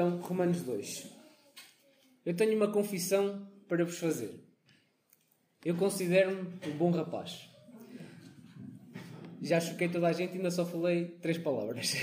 Então, 0.00 0.16
Romanos 0.16 0.62
2. 0.62 1.08
Eu 2.24 2.34
tenho 2.34 2.56
uma 2.56 2.72
confissão 2.72 3.46
para 3.68 3.84
vos 3.84 3.98
fazer. 3.98 4.30
Eu 5.62 5.76
considero-me 5.76 6.48
um 6.66 6.78
bom 6.78 6.90
rapaz. 6.90 7.50
Já 9.42 9.60
choquei 9.60 9.90
toda 9.90 10.08
a 10.08 10.12
gente 10.14 10.38
ainda 10.38 10.50
só 10.50 10.64
falei 10.64 11.18
três 11.20 11.36
palavras. 11.36 11.96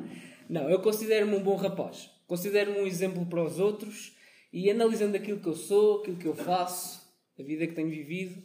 Não, 0.48 0.70
eu 0.70 0.80
considero-me 0.80 1.36
um 1.36 1.42
bom 1.42 1.56
rapaz. 1.56 2.10
Considero-me 2.26 2.80
um 2.80 2.86
exemplo 2.86 3.26
para 3.26 3.44
os 3.44 3.58
outros 3.58 4.16
e 4.50 4.70
analisando 4.70 5.18
aquilo 5.18 5.38
que 5.38 5.48
eu 5.48 5.54
sou, 5.54 6.00
aquilo 6.00 6.16
que 6.16 6.28
eu 6.28 6.34
faço, 6.34 7.06
a 7.38 7.42
vida 7.42 7.66
que 7.66 7.74
tenho 7.74 7.90
vivido, 7.90 8.42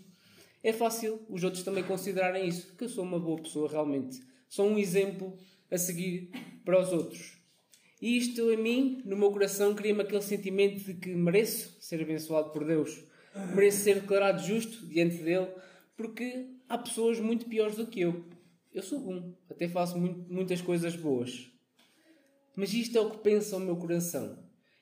é 0.62 0.74
fácil 0.74 1.21
os 1.30 1.46
outros 1.46 1.64
também 1.64 1.86
considerarem 1.86 2.46
isso, 2.46 2.76
que 2.76 2.84
eu 2.84 2.89
sou 2.89 3.05
uma 3.05 3.21
boa 3.21 3.42
pessoa 3.42 3.71
realmente. 3.71 4.21
Sou 4.50 4.68
um 4.68 4.78
exemplo 4.78 5.34
a 5.71 5.78
seguir 5.78 6.30
para 6.66 6.78
os 6.78 6.92
outros. 6.92 7.37
E 8.02 8.18
isto 8.18 8.50
a 8.50 8.57
mim, 8.57 9.02
no 9.05 9.18
meu 9.18 9.32
coração, 9.32 9.73
cria-me 9.73 10.02
aquele 10.02 10.21
sentimento 10.21 10.83
de 10.83 10.93
que 10.93 11.10
mereço 11.10 11.78
ser 11.79 12.01
abençoado 12.01 12.51
por 12.51 12.64
Deus. 12.65 13.04
Mereço 13.55 13.83
ser 13.83 13.96
declarado 13.96 14.43
justo 14.43 14.86
diante 14.88 15.18
dele, 15.18 15.47
porque 15.96 16.47
há 16.69 16.78
pessoas 16.78 17.19
muito 17.19 17.47
piores 17.47 17.75
do 17.75 17.88
que 17.88 18.02
eu. 18.02 18.25
Eu 18.74 18.83
sou 18.83 19.00
bom, 19.00 19.33
até 19.50 19.68
faço 19.68 19.97
muito, 19.97 20.32
muitas 20.32 20.61
coisas 20.61 20.96
boas. 20.96 21.50
Mas 22.55 22.74
isto 22.74 22.97
é 22.97 23.02
o 23.02 23.10
que 23.10 23.18
pensa 23.18 23.57
o 23.57 23.60
meu 23.60 23.75
coração. 23.75 24.38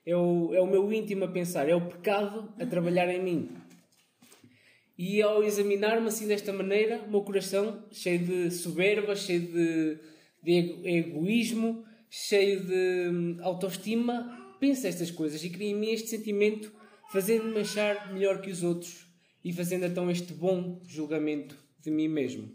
É 0.06 0.16
o, 0.16 0.54
é 0.54 0.62
o 0.62 0.68
meu 0.68 0.92
íntimo 0.94 1.26
a 1.26 1.28
pensar, 1.28 1.68
é 1.68 1.76
o 1.76 1.88
pecado 1.88 2.54
a 2.60 2.66
trabalhar 2.66 3.10
em 3.10 3.24
mim. 3.24 3.50
E 4.98 5.22
ao 5.22 5.44
examinar-me 5.44 6.08
assim 6.08 6.28
desta 6.28 6.54
maneira, 6.54 7.02
o 7.06 7.12
meu 7.12 7.22
coração, 7.22 7.84
cheio 7.92 8.20
de 8.20 8.52
soberba, 8.52 9.16
cheio 9.16 9.42
de, 9.42 9.98
de 10.44 10.88
egoísmo, 10.88 11.84
cheio 12.10 12.66
de 12.66 13.10
hum, 13.10 13.38
autoestima, 13.42 14.56
pensa 14.60 14.88
estas 14.88 15.12
coisas 15.12 15.44
e 15.44 15.50
cria 15.50 15.70
em 15.70 15.76
mim 15.76 15.90
este 15.90 16.10
sentimento, 16.10 16.72
fazendo-me 17.12 17.60
achar 17.60 18.14
melhor 18.14 18.42
que 18.42 18.50
os 18.50 18.64
outros 18.64 19.08
e 19.44 19.54
fazendo 19.54 19.86
então 19.86 20.10
este 20.10 20.34
bom 20.34 20.82
julgamento 20.88 21.58
de 21.80 21.92
mim 21.92 22.08
mesmo. 22.08 22.52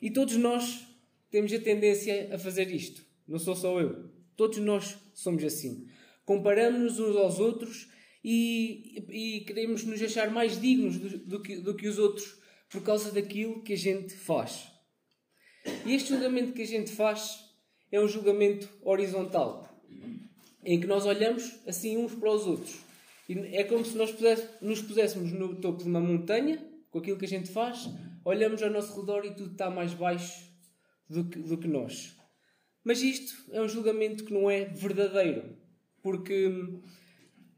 E 0.00 0.10
todos 0.10 0.36
nós 0.36 0.84
temos 1.30 1.52
a 1.52 1.58
tendência 1.58 2.34
a 2.34 2.38
fazer 2.38 2.72
isto. 2.72 3.04
Não 3.26 3.38
sou 3.38 3.54
só 3.54 3.80
eu. 3.80 4.10
Todos 4.36 4.58
nós 4.58 4.96
somos 5.14 5.44
assim. 5.44 5.86
Comparamos-nos 6.24 6.98
uns 6.98 7.16
aos 7.16 7.38
outros 7.38 7.88
e, 8.24 9.04
e 9.10 9.40
queremos 9.44 9.84
nos 9.84 10.00
achar 10.02 10.30
mais 10.30 10.60
dignos 10.60 10.98
do, 10.98 11.18
do, 11.18 11.42
que, 11.42 11.56
do 11.56 11.74
que 11.74 11.88
os 11.88 11.98
outros 11.98 12.38
por 12.70 12.82
causa 12.82 13.10
daquilo 13.10 13.62
que 13.62 13.72
a 13.72 13.76
gente 13.76 14.14
faz. 14.14 14.68
E 15.84 15.94
este 15.94 16.10
julgamento 16.10 16.52
que 16.52 16.62
a 16.62 16.66
gente 16.66 16.90
faz 16.92 17.47
é 17.90 18.00
um 18.00 18.08
julgamento 18.08 18.68
horizontal, 18.82 19.68
em 20.64 20.80
que 20.80 20.86
nós 20.86 21.06
olhamos 21.06 21.60
assim 21.66 21.96
uns 21.96 22.14
para 22.14 22.30
os 22.30 22.46
outros. 22.46 22.78
E 23.28 23.38
é 23.54 23.64
como 23.64 23.84
se 23.84 23.96
nós 23.96 24.14
nos 24.60 24.80
puséssemos 24.80 25.32
no 25.32 25.56
topo 25.56 25.82
de 25.82 25.88
uma 25.88 26.00
montanha, 26.00 26.64
com 26.90 26.98
aquilo 26.98 27.18
que 27.18 27.26
a 27.26 27.28
gente 27.28 27.50
faz, 27.50 27.88
olhamos 28.24 28.62
ao 28.62 28.70
nosso 28.70 28.98
redor 28.98 29.24
e 29.24 29.34
tudo 29.34 29.52
está 29.52 29.70
mais 29.70 29.92
baixo 29.94 30.50
do 31.08 31.24
que, 31.24 31.38
do 31.38 31.58
que 31.58 31.68
nós. 31.68 32.16
Mas 32.82 33.02
isto 33.02 33.34
é 33.52 33.60
um 33.60 33.68
julgamento 33.68 34.24
que 34.24 34.32
não 34.32 34.50
é 34.50 34.64
verdadeiro, 34.64 35.56
porque 36.02 36.50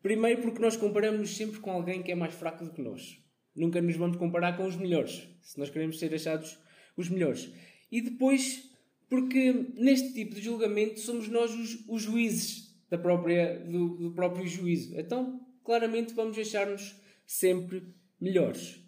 Primeiro 0.02 0.40
porque 0.40 0.60
nós 0.60 0.78
comparamos 0.78 1.36
sempre 1.36 1.60
com 1.60 1.70
alguém 1.70 2.02
que 2.02 2.10
é 2.10 2.14
mais 2.14 2.32
fraco 2.32 2.64
do 2.64 2.72
que 2.72 2.80
nós. 2.80 3.18
Nunca 3.54 3.82
nos 3.82 3.96
vamos 3.96 4.16
comparar 4.16 4.56
com 4.56 4.64
os 4.64 4.76
melhores, 4.76 5.28
se 5.42 5.58
nós 5.58 5.68
queremos 5.68 5.98
ser 5.98 6.14
achados 6.14 6.58
os 6.96 7.10
melhores. 7.10 7.52
E 7.92 8.00
depois 8.00 8.69
porque 9.10 9.52
neste 9.74 10.14
tipo 10.14 10.36
de 10.36 10.40
julgamento 10.40 11.00
somos 11.00 11.28
nós 11.28 11.52
os, 11.52 11.84
os 11.88 12.02
juízes 12.02 12.72
da 12.88 12.96
própria, 12.96 13.58
do, 13.58 13.96
do 13.96 14.12
próprio 14.12 14.46
juízo. 14.46 14.96
Então, 14.96 15.44
claramente, 15.64 16.14
vamos 16.14 16.38
achar-nos 16.38 16.94
sempre 17.26 17.92
melhores. 18.20 18.80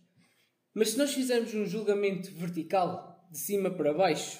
Mas 0.72 0.90
se 0.90 0.98
nós 0.98 1.12
fizermos 1.12 1.52
um 1.54 1.66
julgamento 1.66 2.32
vertical, 2.32 3.26
de 3.30 3.38
cima 3.38 3.70
para 3.70 3.92
baixo, 3.92 4.38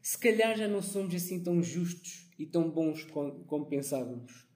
se 0.00 0.18
calhar 0.18 0.56
já 0.56 0.68
não 0.68 0.80
somos 0.80 1.14
assim 1.14 1.42
tão 1.42 1.62
justos 1.62 2.30
e 2.38 2.46
tão 2.46 2.70
bons 2.70 3.04
como, 3.04 3.66
pensávamos. 3.66 4.46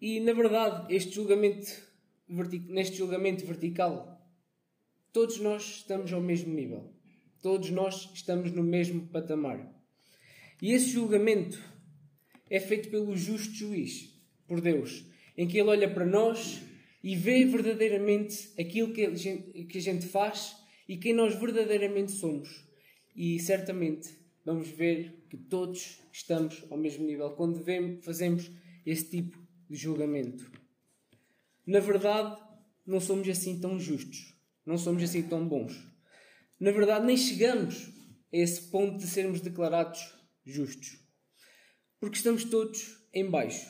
E 0.00 0.20
na 0.20 0.32
verdade, 0.32 0.94
este 0.94 1.14
julgamento, 1.14 1.70
neste 2.68 2.96
julgamento 2.96 3.46
vertical, 3.46 4.20
todos 5.12 5.38
nós 5.38 5.62
estamos 5.62 6.12
ao 6.12 6.20
mesmo 6.20 6.52
nível. 6.52 6.92
Todos 7.42 7.70
nós 7.70 8.10
estamos 8.12 8.52
no 8.52 8.62
mesmo 8.62 9.06
patamar. 9.06 9.66
E 10.60 10.72
esse 10.72 10.90
julgamento 10.90 11.58
é 12.50 12.60
feito 12.60 12.90
pelo 12.90 13.16
justo 13.16 13.54
juiz, 13.54 14.14
por 14.46 14.60
Deus, 14.60 15.06
em 15.36 15.48
que 15.48 15.58
Ele 15.58 15.68
olha 15.68 15.88
para 15.88 16.04
nós 16.04 16.60
e 17.02 17.16
vê 17.16 17.44
verdadeiramente 17.44 18.50
aquilo 18.60 18.92
que 18.92 19.06
a 19.06 19.14
gente, 19.14 19.64
que 19.64 19.78
a 19.78 19.80
gente 19.80 20.06
faz 20.06 20.56
e 20.86 20.98
quem 20.98 21.14
nós 21.14 21.34
verdadeiramente 21.34 22.12
somos. 22.12 22.64
E 23.16 23.38
certamente 23.38 24.10
vamos 24.44 24.68
ver 24.68 25.24
que 25.30 25.36
todos 25.36 26.00
estamos 26.12 26.64
ao 26.70 26.76
mesmo 26.76 27.06
nível 27.06 27.30
quando 27.30 27.62
vemos, 27.62 28.04
fazemos 28.04 28.50
esse 28.84 29.08
tipo 29.08 29.38
de 29.68 29.76
julgamento. 29.76 30.50
Na 31.66 31.80
verdade, 31.80 32.36
não 32.84 33.00
somos 33.00 33.28
assim 33.28 33.60
tão 33.60 33.78
justos, 33.78 34.34
não 34.66 34.76
somos 34.76 35.02
assim 35.02 35.22
tão 35.22 35.46
bons. 35.46 35.89
Na 36.60 36.72
verdade, 36.72 37.06
nem 37.06 37.16
chegamos 37.16 37.88
a 38.30 38.36
esse 38.36 38.70
ponto 38.70 38.98
de 38.98 39.06
sermos 39.06 39.40
declarados 39.40 40.14
justos. 40.44 40.98
Porque 41.98 42.18
estamos 42.18 42.44
todos 42.44 43.02
em 43.14 43.30
baixo. 43.30 43.66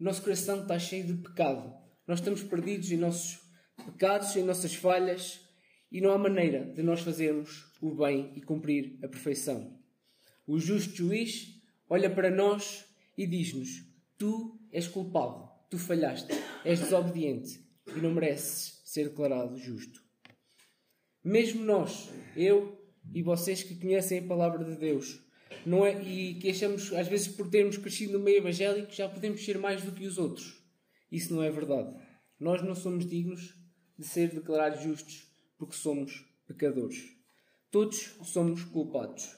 O 0.00 0.02
nosso 0.02 0.22
coração 0.22 0.62
está 0.62 0.76
cheio 0.76 1.06
de 1.06 1.22
pecado. 1.22 1.72
Nós 2.04 2.18
estamos 2.18 2.42
perdidos 2.42 2.90
em 2.90 2.96
nossos 2.96 3.38
pecados, 3.76 4.34
em 4.34 4.42
nossas 4.42 4.74
falhas, 4.74 5.40
e 5.90 6.00
não 6.00 6.10
há 6.10 6.18
maneira 6.18 6.64
de 6.74 6.82
nós 6.82 7.00
fazermos 7.00 7.64
o 7.80 7.94
bem 7.94 8.32
e 8.34 8.42
cumprir 8.42 8.98
a 9.04 9.08
perfeição. 9.08 9.78
O 10.48 10.58
justo 10.58 10.96
juiz 10.96 11.62
olha 11.88 12.10
para 12.10 12.28
nós 12.28 12.86
e 13.16 13.24
diz-nos: 13.24 13.84
Tu 14.18 14.60
és 14.72 14.88
culpado, 14.88 15.48
tu 15.70 15.78
falhaste, 15.78 16.32
és 16.64 16.80
desobediente 16.80 17.64
e 17.96 18.00
não 18.00 18.10
mereces 18.10 18.82
ser 18.84 19.10
declarado 19.10 19.56
justo. 19.56 20.05
Mesmo 21.26 21.64
nós, 21.64 22.08
eu 22.36 22.80
e 23.12 23.20
vocês 23.20 23.60
que 23.60 23.74
conhecem 23.74 24.20
a 24.20 24.22
palavra 24.22 24.64
de 24.64 24.76
Deus, 24.76 25.20
não 25.66 25.84
é, 25.84 26.00
e 26.00 26.34
que 26.36 26.48
achamos, 26.48 26.92
às 26.92 27.08
vezes, 27.08 27.26
por 27.26 27.50
termos 27.50 27.76
crescido 27.76 28.12
no 28.12 28.24
meio 28.24 28.36
evangélico, 28.38 28.92
já 28.92 29.08
podemos 29.08 29.44
ser 29.44 29.58
mais 29.58 29.82
do 29.82 29.90
que 29.90 30.06
os 30.06 30.18
outros. 30.18 30.62
Isso 31.10 31.34
não 31.34 31.42
é 31.42 31.50
verdade. 31.50 31.92
Nós 32.38 32.62
não 32.62 32.76
somos 32.76 33.04
dignos 33.04 33.58
de 33.98 34.06
ser 34.06 34.32
declarados 34.32 34.84
justos 34.84 35.26
porque 35.58 35.74
somos 35.74 36.24
pecadores. 36.46 37.16
Todos 37.72 38.14
somos 38.22 38.62
culpados. 38.62 39.36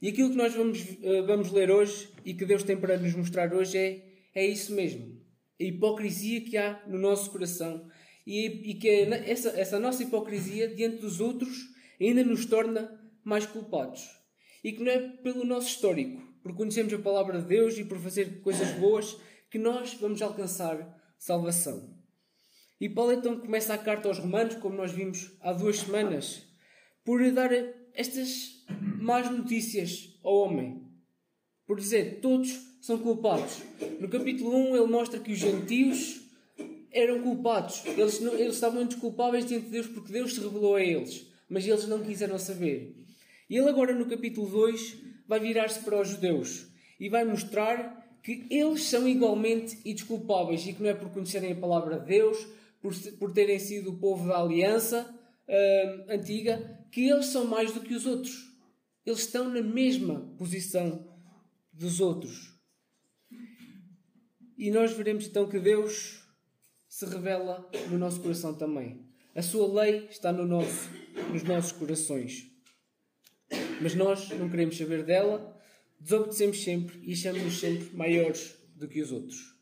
E 0.00 0.06
aquilo 0.06 0.30
que 0.30 0.36
nós 0.36 0.54
vamos, 0.54 0.86
eh, 1.02 1.22
vamos 1.22 1.50
ler 1.50 1.68
hoje 1.68 2.10
e 2.24 2.32
que 2.34 2.46
Deus 2.46 2.62
tem 2.62 2.76
para 2.76 2.96
nos 2.96 3.12
mostrar 3.14 3.52
hoje 3.52 3.76
é 3.76 4.14
é 4.32 4.46
isso 4.46 4.72
mesmo. 4.72 5.20
A 5.60 5.64
hipocrisia 5.64 6.42
que 6.42 6.56
há 6.56 6.80
no 6.86 6.98
nosso 6.98 7.30
coração. 7.32 7.88
E, 8.26 8.70
e 8.70 8.74
que 8.74 8.88
essa, 8.88 9.50
essa 9.50 9.78
nossa 9.78 10.02
hipocrisia 10.02 10.74
diante 10.74 10.98
dos 10.98 11.20
outros 11.20 11.68
ainda 12.00 12.24
nos 12.24 12.46
torna 12.46 13.00
mais 13.22 13.46
culpados. 13.46 14.08
E 14.62 14.72
que 14.72 14.82
não 14.82 14.90
é 14.90 14.98
pelo 14.98 15.44
nosso 15.44 15.68
histórico, 15.68 16.22
por 16.42 16.54
conhecermos 16.54 16.92
a 16.92 16.98
palavra 16.98 17.40
de 17.40 17.48
Deus 17.48 17.76
e 17.78 17.84
por 17.84 17.98
fazer 17.98 18.40
coisas 18.40 18.70
boas, 18.78 19.16
que 19.50 19.58
nós 19.58 19.94
vamos 19.94 20.20
alcançar 20.22 20.98
salvação. 21.18 21.94
E 22.80 22.88
Paulo 22.88 23.12
então 23.12 23.38
começa 23.38 23.72
a 23.72 23.78
carta 23.78 24.08
aos 24.08 24.18
Romanos, 24.18 24.56
como 24.56 24.76
nós 24.76 24.92
vimos 24.92 25.36
há 25.40 25.52
duas 25.52 25.78
semanas, 25.78 26.46
por 27.04 27.30
dar 27.30 27.50
estas 27.94 28.64
más 29.00 29.30
notícias 29.30 30.18
ao 30.22 30.34
homem. 30.38 30.82
Por 31.66 31.78
dizer, 31.78 32.20
todos 32.20 32.50
são 32.80 32.98
culpados. 32.98 33.62
No 34.00 34.08
capítulo 34.08 34.54
1 34.54 34.76
ele 34.76 34.86
mostra 34.86 35.20
que 35.20 35.32
os 35.32 35.38
gentios 35.38 36.23
eram 36.94 37.20
culpados. 37.20 37.82
Eles, 37.84 38.20
não, 38.20 38.34
eles 38.34 38.54
estavam 38.54 38.86
desculpáveis 38.86 39.44
diante 39.44 39.66
de 39.66 39.72
Deus 39.72 39.88
porque 39.88 40.12
Deus 40.12 40.34
se 40.34 40.40
revelou 40.40 40.76
a 40.76 40.82
eles. 40.82 41.26
Mas 41.48 41.66
eles 41.66 41.86
não 41.88 42.02
quiseram 42.02 42.38
saber. 42.38 42.96
E 43.50 43.56
ele 43.56 43.68
agora 43.68 43.92
no 43.92 44.06
capítulo 44.06 44.48
2 44.48 44.96
vai 45.26 45.40
virar-se 45.40 45.80
para 45.80 46.00
os 46.00 46.08
judeus 46.08 46.68
e 46.98 47.08
vai 47.08 47.24
mostrar 47.24 48.02
que 48.22 48.46
eles 48.48 48.84
são 48.84 49.06
igualmente 49.06 49.78
indesculpáveis 49.84 50.66
e 50.66 50.72
que 50.72 50.82
não 50.82 50.88
é 50.88 50.94
por 50.94 51.10
conhecerem 51.10 51.52
a 51.52 51.56
palavra 51.56 51.98
de 51.98 52.06
Deus, 52.06 52.46
por, 52.80 52.94
por 53.18 53.32
terem 53.32 53.58
sido 53.58 53.90
o 53.90 53.98
povo 53.98 54.28
da 54.28 54.40
aliança 54.40 55.02
uh, 55.46 56.12
antiga, 56.12 56.86
que 56.90 57.08
eles 57.08 57.26
são 57.26 57.44
mais 57.44 57.72
do 57.72 57.80
que 57.80 57.94
os 57.94 58.06
outros. 58.06 58.50
Eles 59.04 59.20
estão 59.20 59.50
na 59.50 59.60
mesma 59.60 60.34
posição 60.38 61.06
dos 61.70 62.00
outros. 62.00 62.54
E 64.56 64.70
nós 64.70 64.92
veremos 64.92 65.26
então 65.26 65.46
que 65.46 65.58
Deus 65.58 66.23
se 66.94 67.06
revela 67.06 67.68
no 67.90 67.98
nosso 67.98 68.20
coração 68.20 68.54
também. 68.54 69.04
A 69.34 69.42
sua 69.42 69.82
lei 69.82 70.06
está 70.08 70.32
no 70.32 70.46
nosso, 70.46 70.88
nos 71.32 71.42
nossos 71.42 71.72
corações. 71.72 72.46
Mas 73.82 73.96
nós 73.96 74.28
não 74.28 74.48
queremos 74.48 74.78
saber 74.78 75.02
dela, 75.02 75.60
desobedecemos 75.98 76.62
sempre 76.62 77.00
e 77.02 77.12
achamos-nos 77.12 77.58
sempre 77.58 77.96
maiores 77.96 78.56
do 78.76 78.86
que 78.86 79.02
os 79.02 79.10
outros. 79.10 79.56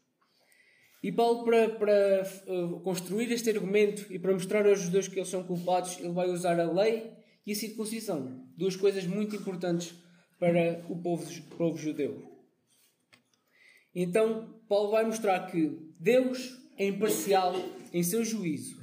E 1.02 1.10
Paulo, 1.10 1.42
para, 1.42 1.70
para 1.70 2.22
uh, 2.48 2.80
construir 2.80 3.32
este 3.32 3.48
argumento 3.48 4.12
e 4.12 4.18
para 4.18 4.34
mostrar 4.34 4.66
aos 4.66 4.80
judeus 4.80 5.08
que 5.08 5.18
eles 5.18 5.30
são 5.30 5.42
culpados, 5.42 5.98
ele 6.00 6.12
vai 6.12 6.28
usar 6.28 6.60
a 6.60 6.70
lei 6.70 7.12
e 7.46 7.52
a 7.52 7.56
circuncisão. 7.56 8.46
Duas 8.58 8.76
coisas 8.76 9.06
muito 9.06 9.34
importantes 9.34 9.94
para 10.38 10.84
o 10.86 11.00
povo, 11.00 11.26
povo 11.56 11.78
judeu. 11.78 12.30
Então, 13.94 14.60
Paulo 14.68 14.90
vai 14.90 15.06
mostrar 15.06 15.50
que 15.50 15.94
Deus 15.98 16.60
é 16.76 16.86
imparcial 16.86 17.54
em 17.92 18.02
seu 18.02 18.24
juízo 18.24 18.80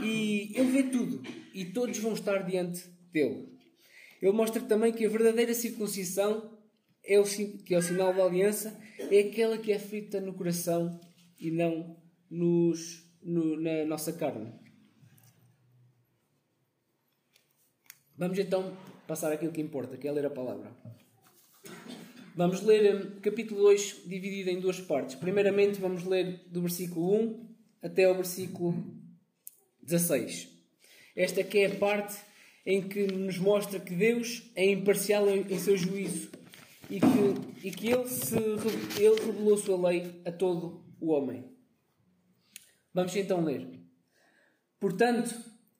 e 0.00 0.52
ele 0.54 0.70
vê 0.70 0.82
tudo 0.84 1.22
e 1.54 1.66
todos 1.66 1.98
vão 1.98 2.12
estar 2.12 2.38
diante 2.42 2.88
dele. 3.12 3.52
Ele 4.20 4.32
mostra 4.32 4.62
também 4.62 4.92
que 4.92 5.04
a 5.04 5.08
verdadeira 5.08 5.54
circuncisão, 5.54 6.58
é 7.04 7.18
o, 7.18 7.24
que 7.24 7.74
é 7.74 7.78
o 7.78 7.82
sinal 7.82 8.14
da 8.14 8.24
aliança, 8.24 8.78
é 9.10 9.18
aquela 9.20 9.58
que 9.58 9.72
é 9.72 9.78
feita 9.78 10.20
no 10.20 10.34
coração 10.34 11.00
e 11.38 11.50
não 11.50 11.96
nos, 12.30 13.04
no, 13.22 13.60
na 13.60 13.84
nossa 13.84 14.12
carne. 14.12 14.52
Vamos 18.16 18.38
então 18.38 18.76
passar 19.08 19.32
aquilo 19.32 19.52
que 19.52 19.60
importa, 19.60 19.96
que 19.96 20.06
é 20.06 20.12
ler 20.12 20.26
a 20.26 20.30
palavra. 20.30 20.70
Vamos 22.34 22.62
ler 22.62 22.94
hum, 22.94 23.20
capítulo 23.20 23.60
2 23.60 24.04
dividido 24.06 24.48
em 24.48 24.58
duas 24.58 24.80
partes. 24.80 25.16
Primeiramente 25.16 25.78
vamos 25.78 26.04
ler 26.04 26.40
do 26.46 26.62
versículo 26.62 27.14
1 27.14 27.54
até 27.82 28.04
ao 28.04 28.14
versículo 28.14 28.74
16. 29.82 30.48
Esta 31.14 31.44
que 31.44 31.58
é 31.58 31.66
a 31.66 31.76
parte 31.76 32.18
em 32.64 32.88
que 32.88 33.06
nos 33.06 33.36
mostra 33.36 33.78
que 33.78 33.94
Deus 33.94 34.50
é 34.54 34.64
imparcial 34.64 35.28
em, 35.28 35.42
em 35.42 35.58
seu 35.58 35.76
juízo 35.76 36.30
e 36.88 37.00
que, 37.00 37.68
e 37.68 37.70
que 37.70 37.88
ele, 37.90 38.08
se, 38.08 38.34
ele 38.34 39.20
revelou 39.26 39.58
sua 39.58 39.90
lei 39.90 40.22
a 40.24 40.32
todo 40.32 40.86
o 40.98 41.10
homem. 41.10 41.44
Vamos 42.94 43.14
então 43.14 43.44
ler. 43.44 43.68
Portanto, 44.80 45.34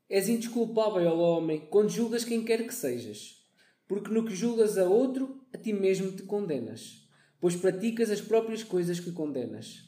és 0.07 0.29
indesculpável, 0.29 1.09
ó 1.09 1.39
homem, 1.39 1.61
quando 1.71 1.89
julgas 1.89 2.27
quem 2.27 2.45
quer 2.45 2.67
que 2.67 2.75
sejas, 2.75 3.43
porque 3.89 4.11
no 4.13 4.27
que 4.27 4.35
julgas 4.35 4.77
a 4.77 4.85
outro, 4.85 5.42
a 5.53 5.59
ti 5.59 5.73
mesmo 5.73 6.13
te 6.13 6.23
condenas, 6.23 7.09
pois 7.41 7.57
praticas 7.57 8.11
as 8.11 8.21
próprias 8.21 8.63
coisas 8.63 8.99
que 8.99 9.13
condenas. 9.13 9.85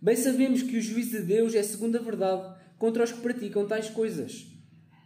Bem 0.00 0.14
sabemos 0.14 0.62
que 0.62 0.76
o 0.76 0.80
juízo 0.80 1.18
de 1.18 1.24
Deus 1.24 1.54
é 1.54 1.62
segundo 1.62 1.96
a 1.96 2.00
verdade 2.02 2.56
contra 2.78 3.02
os 3.02 3.10
que 3.10 3.20
praticam 3.20 3.66
tais 3.66 3.90
coisas. 3.90 4.46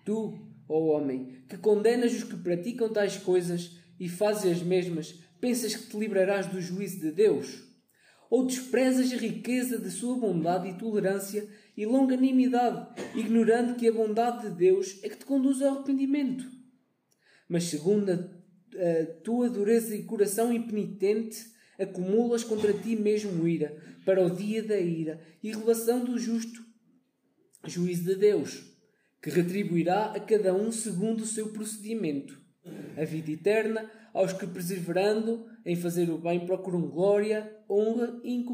Tu, 0.04 0.38
ó 0.68 0.78
homem, 0.96 1.44
que 1.48 1.56
condenas 1.56 2.12
os 2.12 2.24
que 2.24 2.36
praticam 2.36 2.88
tais 2.88 3.16
coisas 3.16 3.78
e 3.98 4.08
fazes 4.08 4.58
as 4.58 4.62
mesmas, 4.62 5.14
pensas 5.40 5.74
que 5.74 5.86
te 5.86 5.96
livrarás 5.96 6.46
do 6.46 6.60
juízo 6.60 7.00
de 7.00 7.12
Deus? 7.12 7.62
Ou 8.28 8.46
desprezas 8.46 9.12
a 9.12 9.16
riqueza 9.16 9.78
de 9.78 9.90
sua 9.90 10.16
bondade 10.16 10.68
e 10.68 10.74
tolerância 10.74 11.46
e 11.76 11.86
longanimidade, 11.86 13.00
ignorando 13.14 13.76
que 13.76 13.88
a 13.88 13.92
bondade 13.92 14.48
de 14.48 14.54
Deus 14.56 14.98
é 15.02 15.08
que 15.08 15.16
te 15.16 15.24
conduz 15.24 15.62
ao 15.62 15.76
arrependimento? 15.76 16.44
Mas 17.48 17.64
segundo 17.64 18.10
a 18.10 18.41
tua 19.22 19.48
dureza 19.48 19.94
e 19.94 20.02
coração 20.04 20.52
impenitente, 20.52 21.46
acumulas 21.78 22.44
contra 22.44 22.72
ti 22.72 22.96
mesmo 22.96 23.46
ira, 23.46 23.76
para 24.04 24.24
o 24.24 24.30
dia 24.30 24.62
da 24.62 24.78
ira 24.78 25.20
e 25.42 25.50
revelação 25.50 26.04
do 26.04 26.18
justo 26.18 26.62
juízo 27.64 28.04
de 28.04 28.16
Deus, 28.16 28.64
que 29.22 29.30
retribuirá 29.30 30.06
a 30.06 30.20
cada 30.20 30.52
um 30.54 30.72
segundo 30.72 31.20
o 31.22 31.26
seu 31.26 31.50
procedimento. 31.50 32.40
A 32.96 33.04
vida 33.04 33.30
eterna 33.30 33.90
aos 34.12 34.32
que, 34.32 34.46
perseverando 34.46 35.46
em 35.64 35.76
fazer 35.76 36.10
o 36.10 36.18
bem, 36.18 36.44
procuram 36.44 36.82
glória, 36.82 37.56
honra 37.68 38.20
e 38.24 38.44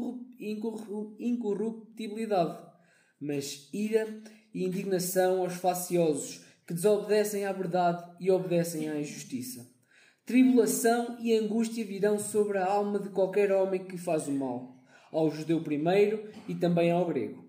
incorruptibilidade, 1.19 2.63
mas 3.19 3.67
ira 3.73 4.07
e 4.53 4.63
indignação 4.63 5.41
aos 5.41 5.55
faciosos, 5.55 6.45
que 6.65 6.73
desobedecem 6.73 7.45
à 7.45 7.51
verdade 7.51 8.03
e 8.19 8.29
obedecem 8.31 8.89
à 8.89 8.99
injustiça. 8.99 9.67
Tribulação 10.29 11.17
e 11.19 11.33
angústia 11.33 11.83
virão 11.83 12.19
sobre 12.19 12.59
a 12.59 12.65
alma 12.65 12.99
de 12.99 13.09
qualquer 13.09 13.51
homem 13.51 13.83
que 13.83 13.97
faz 13.97 14.27
o 14.27 14.31
mal, 14.31 14.77
ao 15.11 15.31
judeu 15.31 15.63
primeiro 15.63 16.29
e 16.47 16.53
também 16.53 16.91
ao 16.91 17.07
grego. 17.07 17.43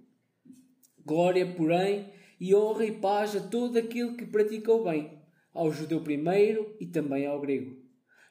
Glória, 1.05 1.47
porém, 1.55 2.11
e 2.41 2.55
honra 2.55 2.87
e 2.87 2.93
paz 2.93 3.37
a 3.37 3.41
todo 3.41 3.77
aquele 3.77 4.15
que 4.15 4.25
pratica 4.25 4.73
o 4.73 4.83
bem, 4.83 5.21
ao 5.53 5.71
judeu 5.71 6.01
primeiro 6.01 6.75
e 6.81 6.87
também 6.87 7.27
ao 7.27 7.39
grego 7.39 7.91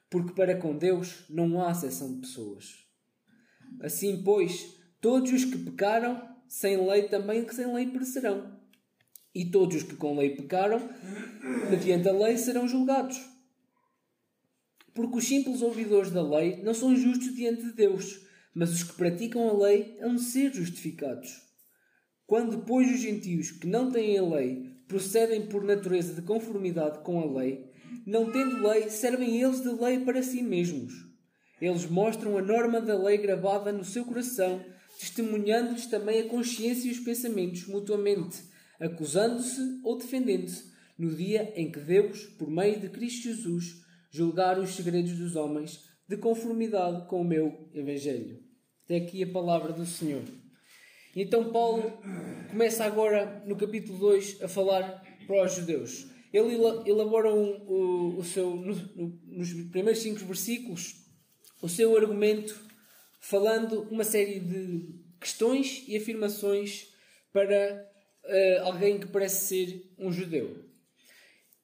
porque 0.10 0.34
para 0.34 0.58
com 0.58 0.76
Deus 0.76 1.24
não 1.30 1.62
há 1.62 1.74
seção 1.74 2.16
de 2.16 2.22
pessoas. 2.22 2.86
Assim, 3.82 4.24
pois, 4.24 4.76
todos 5.00 5.32
os 5.32 5.46
que 5.46 5.58
pecaram 5.58 6.28
sem 6.48 6.78
lei 6.90 7.04
também 7.04 7.46
que 7.46 7.54
sem 7.54 7.72
lei 7.72 7.88
perecerão. 7.88 8.58
E 9.34 9.46
todos 9.52 9.78
os 9.78 9.84
que 9.84 9.96
com 9.96 10.18
lei 10.18 10.36
pecaram, 10.36 10.82
mediante 11.70 12.10
a 12.10 12.12
lei, 12.12 12.36
serão 12.36 12.68
julgados. 12.68 13.20
Porque 15.00 15.18
os 15.18 15.28
simples 15.30 15.62
ouvidores 15.62 16.12
da 16.12 16.22
lei 16.22 16.62
não 16.62 16.74
são 16.74 16.94
justos 16.94 17.34
diante 17.34 17.64
de 17.64 17.72
Deus, 17.72 18.20
mas 18.54 18.74
os 18.74 18.84
que 18.84 18.98
praticam 18.98 19.48
a 19.48 19.54
lei 19.54 19.98
hão 20.02 20.14
de 20.14 20.22
ser 20.24 20.54
justificados. 20.54 21.38
Quando, 22.28 22.66
pois, 22.66 22.94
os 22.94 23.00
gentios 23.00 23.50
que 23.50 23.66
não 23.66 23.90
têm 23.90 24.18
a 24.18 24.22
lei 24.22 24.62
procedem 24.90 25.48
por 25.48 25.64
natureza 25.64 26.14
de 26.14 26.22
conformidade 26.22 27.02
com 27.02 27.22
a 27.22 27.40
lei, 27.40 27.64
não 28.06 28.30
tendo 28.30 28.62
lei, 28.68 28.90
servem 28.90 29.42
eles 29.42 29.62
de 29.62 29.70
lei 29.70 30.02
para 30.02 30.22
si 30.22 30.44
mesmos. 30.44 30.92
Eles 31.62 31.86
mostram 31.86 32.38
a 32.38 32.42
norma 32.42 32.82
da 32.82 33.02
lei 33.02 33.20
gravada 33.20 33.72
no 33.72 33.86
seu 33.86 34.04
coração, 34.04 34.62
testemunhando-lhes 35.00 35.86
também 35.86 36.20
a 36.20 36.28
consciência 36.28 36.90
e 36.90 36.92
os 36.92 37.00
pensamentos 37.00 37.66
mutuamente, 37.68 38.44
acusando-se 38.78 39.80
ou 39.82 39.98
defendendo-se, 39.98 40.70
no 40.98 41.16
dia 41.16 41.54
em 41.56 41.72
que 41.72 41.80
Deus, 41.80 42.26
por 42.38 42.52
meio 42.52 42.82
de 42.82 42.90
Cristo 42.90 43.30
Jesus, 43.30 43.88
julgar 44.10 44.60
os 44.60 44.72
segredos 44.72 45.14
dos 45.18 45.36
homens, 45.36 45.88
de 46.08 46.18
conformidade 46.18 47.08
com 47.08 47.22
o 47.22 47.26
meu 47.26 47.70
Evangelho. 47.74 48.40
Até 48.86 48.98
aqui 48.98 49.24
a 49.24 49.32
palavra 49.32 49.72
do 49.72 49.86
Senhor. 49.86 50.24
Então, 51.16 51.52
Paulo 51.52 52.02
começa 52.50 52.84
agora, 52.84 53.44
no 53.46 53.56
capítulo 53.56 54.00
2, 54.00 54.42
a 54.42 54.48
falar 54.48 55.04
para 55.28 55.46
os 55.46 55.54
judeus. 55.54 56.08
Ele 56.32 56.56
elabora 56.86 57.34
um, 57.34 57.62
o, 57.68 58.18
o 58.18 58.24
seu, 58.24 58.56
no, 58.56 58.76
no, 58.96 59.20
nos 59.26 59.54
primeiros 59.70 60.02
cinco 60.02 60.24
versículos 60.26 61.08
o 61.62 61.68
seu 61.68 61.96
argumento, 61.98 62.58
falando 63.20 63.82
uma 63.92 64.04
série 64.04 64.40
de 64.40 64.96
questões 65.20 65.84
e 65.88 65.98
afirmações 65.98 66.88
para 67.34 67.92
uh, 68.24 68.66
alguém 68.66 69.00
que 69.00 69.08
parece 69.08 69.48
ser 69.48 69.94
um 69.98 70.12
judeu. 70.12 70.64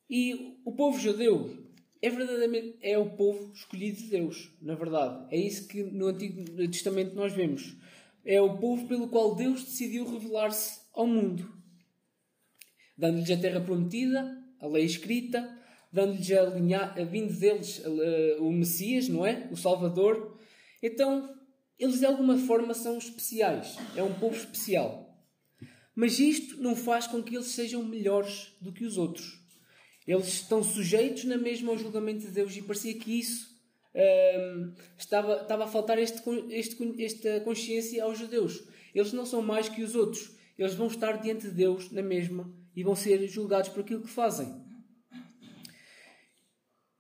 E 0.10 0.60
o 0.66 0.74
povo 0.74 1.00
judeu 1.00 1.65
é 2.06 2.10
verdadeiramente 2.10 2.78
é 2.84 2.98
o 3.00 3.10
povo 3.10 3.52
escolhido 3.52 3.98
de 3.98 4.10
Deus, 4.10 4.52
na 4.62 4.76
verdade. 4.76 5.26
É 5.32 5.40
isso 5.40 5.68
que 5.68 5.82
no 5.82 6.08
Antigo 6.08 6.46
Testamento 6.68 7.16
nós 7.16 7.34
vemos. 7.34 7.76
É 8.24 8.40
o 8.40 8.60
povo 8.60 8.88
pelo 8.88 9.08
qual 9.08 9.34
Deus 9.34 9.64
decidiu 9.64 10.06
revelar-se 10.06 10.82
ao 10.94 11.08
mundo, 11.08 11.52
dando-lhes 12.96 13.32
a 13.32 13.38
terra 13.38 13.60
prometida, 13.60 14.44
a 14.60 14.68
lei 14.68 14.86
escrita, 14.86 15.60
dando-lhes 15.92 16.32
a, 16.32 16.44
linha, 16.44 16.94
a 16.96 17.04
vindo 17.04 17.34
deles 17.34 17.82
a, 17.84 17.90
a, 17.90 18.42
o 18.44 18.52
Messias, 18.52 19.10
não 19.10 19.26
é? 19.26 19.50
O 19.52 19.58
Salvador. 19.58 20.38
Então, 20.84 21.36
eles 21.80 22.00
de 22.00 22.06
alguma 22.06 22.38
forma 22.38 22.76
são 22.76 23.00
especiais. 23.00 23.78
É 23.96 24.04
um 24.04 24.14
povo 24.14 24.36
especial. 24.36 25.12
Mas 25.96 26.20
isto 26.20 26.62
não 26.62 26.76
faz 26.76 27.08
com 27.08 27.24
que 27.24 27.36
eles 27.36 27.48
sejam 27.48 27.84
melhores 27.84 28.52
do 28.62 28.72
que 28.72 28.86
os 28.86 28.96
outros. 28.96 29.45
Eles 30.08 30.28
estão 30.28 30.64
sujeitos 30.64 31.24
na 31.26 31.38
mesma 31.38 31.72
ao 31.72 31.78
julgamento 31.78 32.26
de 32.26 32.32
Deus 32.32 32.56
e 32.56 32.62
parecia 32.62 32.94
que 32.94 33.20
isso 33.20 33.50
hum, 33.96 34.74
estava, 34.98 35.42
estava 35.42 35.64
a 35.64 35.68
faltar 35.68 35.98
este, 35.98 36.22
este, 36.52 37.04
esta 37.04 37.40
consciência 37.42 38.04
aos 38.04 38.20
judeus. 38.20 38.64
Eles 38.94 39.12
não 39.12 39.26
são 39.26 39.42
mais 39.42 39.68
que 39.68 39.84
os 39.84 39.96
outros. 39.96 40.32
Eles 40.58 40.76
vão 40.76 40.88
estar 40.88 41.14
diante 41.14 41.48
de 41.48 41.54
Deus 41.54 41.92
na 41.92 42.02
mesma 42.02 42.54
e 42.76 42.84
vão 42.84 42.96
ser 42.96 43.28
julgados 43.28 43.70
por 43.70 43.82
aquilo 43.82 44.04
que 44.04 44.10
fazem. 44.10 44.64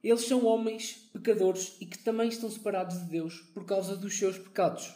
Eles 0.03 0.21
são 0.21 0.45
homens 0.45 1.09
pecadores 1.13 1.77
e 1.79 1.85
que 1.85 1.97
também 1.97 2.29
estão 2.29 2.49
separados 2.49 2.99
de 2.99 3.09
Deus 3.09 3.39
por 3.53 3.65
causa 3.65 3.95
dos 3.95 4.17
seus 4.17 4.37
pecados. 4.37 4.93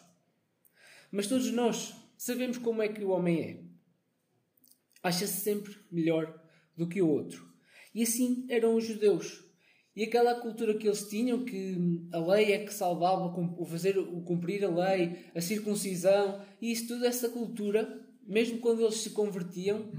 Mas 1.12 1.28
todos 1.28 1.52
nós 1.52 1.96
sabemos 2.18 2.58
como 2.58 2.82
é 2.82 2.88
que 2.88 3.04
o 3.04 3.10
homem 3.10 3.42
é. 3.42 3.64
Acha-se 5.02 5.42
sempre 5.42 5.76
melhor 5.92 6.40
do 6.76 6.88
que 6.88 7.02
o 7.02 7.08
outro. 7.08 7.49
E 7.94 8.04
assim 8.04 8.46
eram 8.50 8.76
os 8.76 8.86
judeus. 8.86 9.50
E 9.96 10.04
aquela 10.04 10.36
cultura 10.36 10.78
que 10.78 10.88
eles 10.88 11.10
tinham, 11.10 11.44
que 11.44 11.76
a 12.14 12.20
lei 12.20 12.54
é 12.54 12.60
que 12.60 12.74
salvava, 12.74 13.26
o 13.58 13.66
fazer, 13.66 13.98
o 13.98 14.22
cumprir 14.22 14.64
a 14.64 14.70
lei, 14.70 15.26
a 15.36 15.42
circuncisão, 15.42 16.42
e 16.62 16.72
isso 16.72 16.88
tudo, 16.88 17.06
essa 17.06 17.28
cultura, 17.28 18.02
mesmo 18.26 18.60
quando 18.60 18.82
eles 18.82 18.96
se 18.96 19.10
convertiam, 19.10 19.92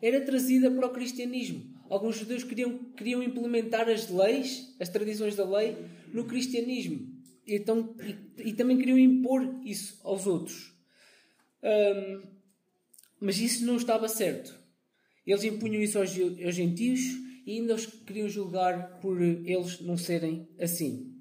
era 0.00 0.20
trazida 0.20 0.70
para 0.70 0.86
o 0.86 0.92
cristianismo. 0.92 1.76
Alguns 1.88 2.16
judeus 2.16 2.44
queriam, 2.44 2.78
queriam 2.92 3.22
implementar 3.22 3.88
as 3.88 4.08
leis, 4.08 4.76
as 4.78 4.90
tradições 4.90 5.34
da 5.34 5.48
lei, 5.48 5.76
no 6.12 6.24
cristianismo. 6.24 7.08
e, 7.46 7.56
então, 7.56 7.96
e, 8.38 8.50
e 8.50 8.52
também 8.52 8.78
queriam 8.78 8.98
impor 8.98 9.42
isso 9.64 9.98
aos 10.04 10.26
outros. 10.26 10.72
Um, 11.64 12.22
mas 13.20 13.40
isso 13.40 13.66
não 13.66 13.76
estava 13.76 14.06
certo. 14.06 14.56
Eles 15.26 15.42
impunham 15.42 15.82
isso 15.82 15.98
aos, 15.98 16.10
aos 16.10 16.54
gentios 16.54 17.00
e 17.48 17.60
ainda 17.60 17.76
os 17.76 17.86
queriam 17.86 18.28
julgar 18.28 19.00
por 19.00 19.22
eles 19.22 19.80
não 19.80 19.96
serem 19.96 20.46
assim. 20.60 21.14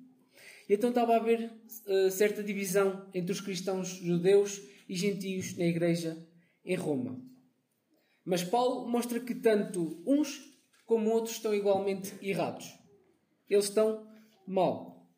E 0.68 0.74
então 0.74 0.90
estava 0.90 1.14
a 1.14 1.16
haver 1.16 1.50
uh, 1.50 2.12
certa 2.12 2.44
divisão 2.44 3.10
entre 3.14 3.32
os 3.32 3.40
cristãos 3.40 3.88
judeus 3.88 4.62
e 4.90 4.94
gentios 4.94 5.56
na 5.56 5.64
igreja 5.64 6.22
em 6.66 6.76
Roma. 6.76 7.18
Mas 8.26 8.44
Paulo 8.44 8.90
mostra 8.90 9.22
que 9.22 9.34
tanto 9.34 10.04
uns 10.06 10.54
como 10.86 11.10
outros 11.12 11.38
estão 11.38 11.56
igualmente 11.56 12.14
errados. 12.22 12.78
Eles 13.50 13.70
estão 13.70 14.06
mal. 14.46 15.10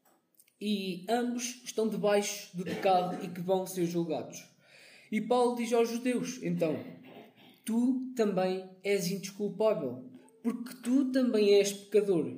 E 0.62 1.08
ambos 1.10 1.60
estão 1.64 1.90
debaixo 1.90 2.56
do 2.56 2.64
pecado 2.64 3.26
e 3.26 3.30
que 3.30 3.42
vão 3.42 3.66
ser 3.66 3.88
julgados. 3.88 4.48
E 5.12 5.20
Paulo 5.20 5.56
diz 5.56 5.74
aos 5.74 5.90
judeus, 5.90 6.40
então, 6.44 6.78
tu 7.66 8.14
também 8.16 8.70
és 8.84 9.10
indesculpável, 9.10 10.09
porque 10.44 10.76
tu 10.84 11.12
também 11.12 11.56
és 11.56 11.72
pecador. 11.74 12.38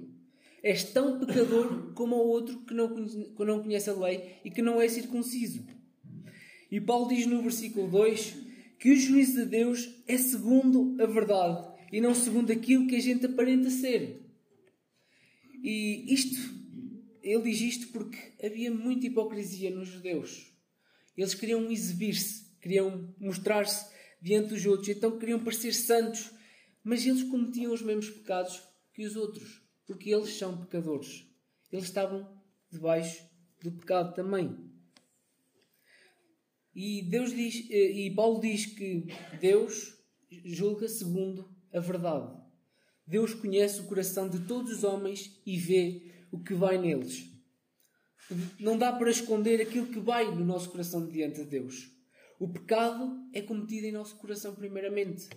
És 0.63 0.83
tão 0.83 1.19
pecador 1.19 1.93
como 1.93 2.15
o 2.15 2.27
outro 2.27 2.59
que 2.59 2.73
não, 2.73 2.93
que 2.93 3.45
não 3.45 3.63
conhece 3.63 3.89
a 3.89 3.93
lei 3.93 4.35
e 4.45 4.51
que 4.51 4.61
não 4.61 4.81
é 4.81 4.87
circunciso. 4.87 5.65
E 6.71 6.79
Paulo 6.79 7.09
diz 7.09 7.25
no 7.25 7.41
versículo 7.41 7.89
2 7.89 8.37
que 8.79 8.91
o 8.91 8.95
juízo 8.95 9.43
de 9.43 9.45
Deus 9.45 9.89
é 10.07 10.17
segundo 10.17 10.95
a 11.01 11.05
verdade 11.05 11.67
e 11.91 11.99
não 11.99 12.15
segundo 12.15 12.51
aquilo 12.51 12.87
que 12.87 12.95
a 12.95 13.01
gente 13.01 13.25
aparenta 13.25 13.69
ser. 13.69 14.21
E 15.63 16.13
isto, 16.13 16.39
ele 17.21 17.43
diz 17.43 17.61
isto 17.61 17.87
porque 17.89 18.17
havia 18.43 18.71
muita 18.71 19.05
hipocrisia 19.05 19.69
nos 19.69 19.89
judeus. 19.89 20.51
Eles 21.15 21.35
queriam 21.35 21.69
exibir-se, 21.69 22.45
queriam 22.61 23.13
mostrar-se 23.19 23.91
diante 24.21 24.49
dos 24.49 24.65
outros, 24.65 24.89
então 24.89 25.19
queriam 25.19 25.43
parecer 25.43 25.73
santos, 25.73 26.31
mas 26.83 27.05
eles 27.05 27.23
cometiam 27.23 27.73
os 27.73 27.81
mesmos 27.81 28.09
pecados 28.09 28.61
que 28.93 29.05
os 29.05 29.15
outros, 29.15 29.61
porque 29.85 30.09
eles 30.09 30.37
são 30.37 30.57
pecadores. 30.57 31.25
Eles 31.71 31.85
estavam 31.85 32.41
debaixo 32.69 33.23
do 33.61 33.71
pecado 33.71 34.13
também. 34.13 34.71
E 36.73 37.03
Deus 37.09 37.31
diz, 37.31 37.69
eh, 37.69 37.91
e 37.91 38.15
Paulo 38.15 38.39
diz 38.39 38.65
que 38.65 39.07
Deus 39.39 39.97
julga 40.45 40.87
segundo 40.87 41.53
a 41.73 41.79
verdade. 41.79 42.41
Deus 43.05 43.33
conhece 43.33 43.81
o 43.81 43.87
coração 43.87 44.29
de 44.29 44.39
todos 44.45 44.71
os 44.71 44.83
homens 44.83 45.41
e 45.45 45.57
vê 45.57 46.25
o 46.31 46.41
que 46.41 46.53
vai 46.53 46.77
neles. 46.77 47.29
Não 48.59 48.77
dá 48.77 48.93
para 48.93 49.11
esconder 49.11 49.61
aquilo 49.61 49.87
que 49.87 49.99
vai 49.99 50.33
no 50.33 50.45
nosso 50.45 50.69
coração 50.69 51.05
diante 51.07 51.43
de 51.43 51.49
Deus. 51.49 51.91
O 52.39 52.47
pecado 52.47 53.29
é 53.33 53.41
cometido 53.41 53.87
em 53.87 53.91
nosso 53.91 54.15
coração, 54.15 54.55
primeiramente. 54.55 55.27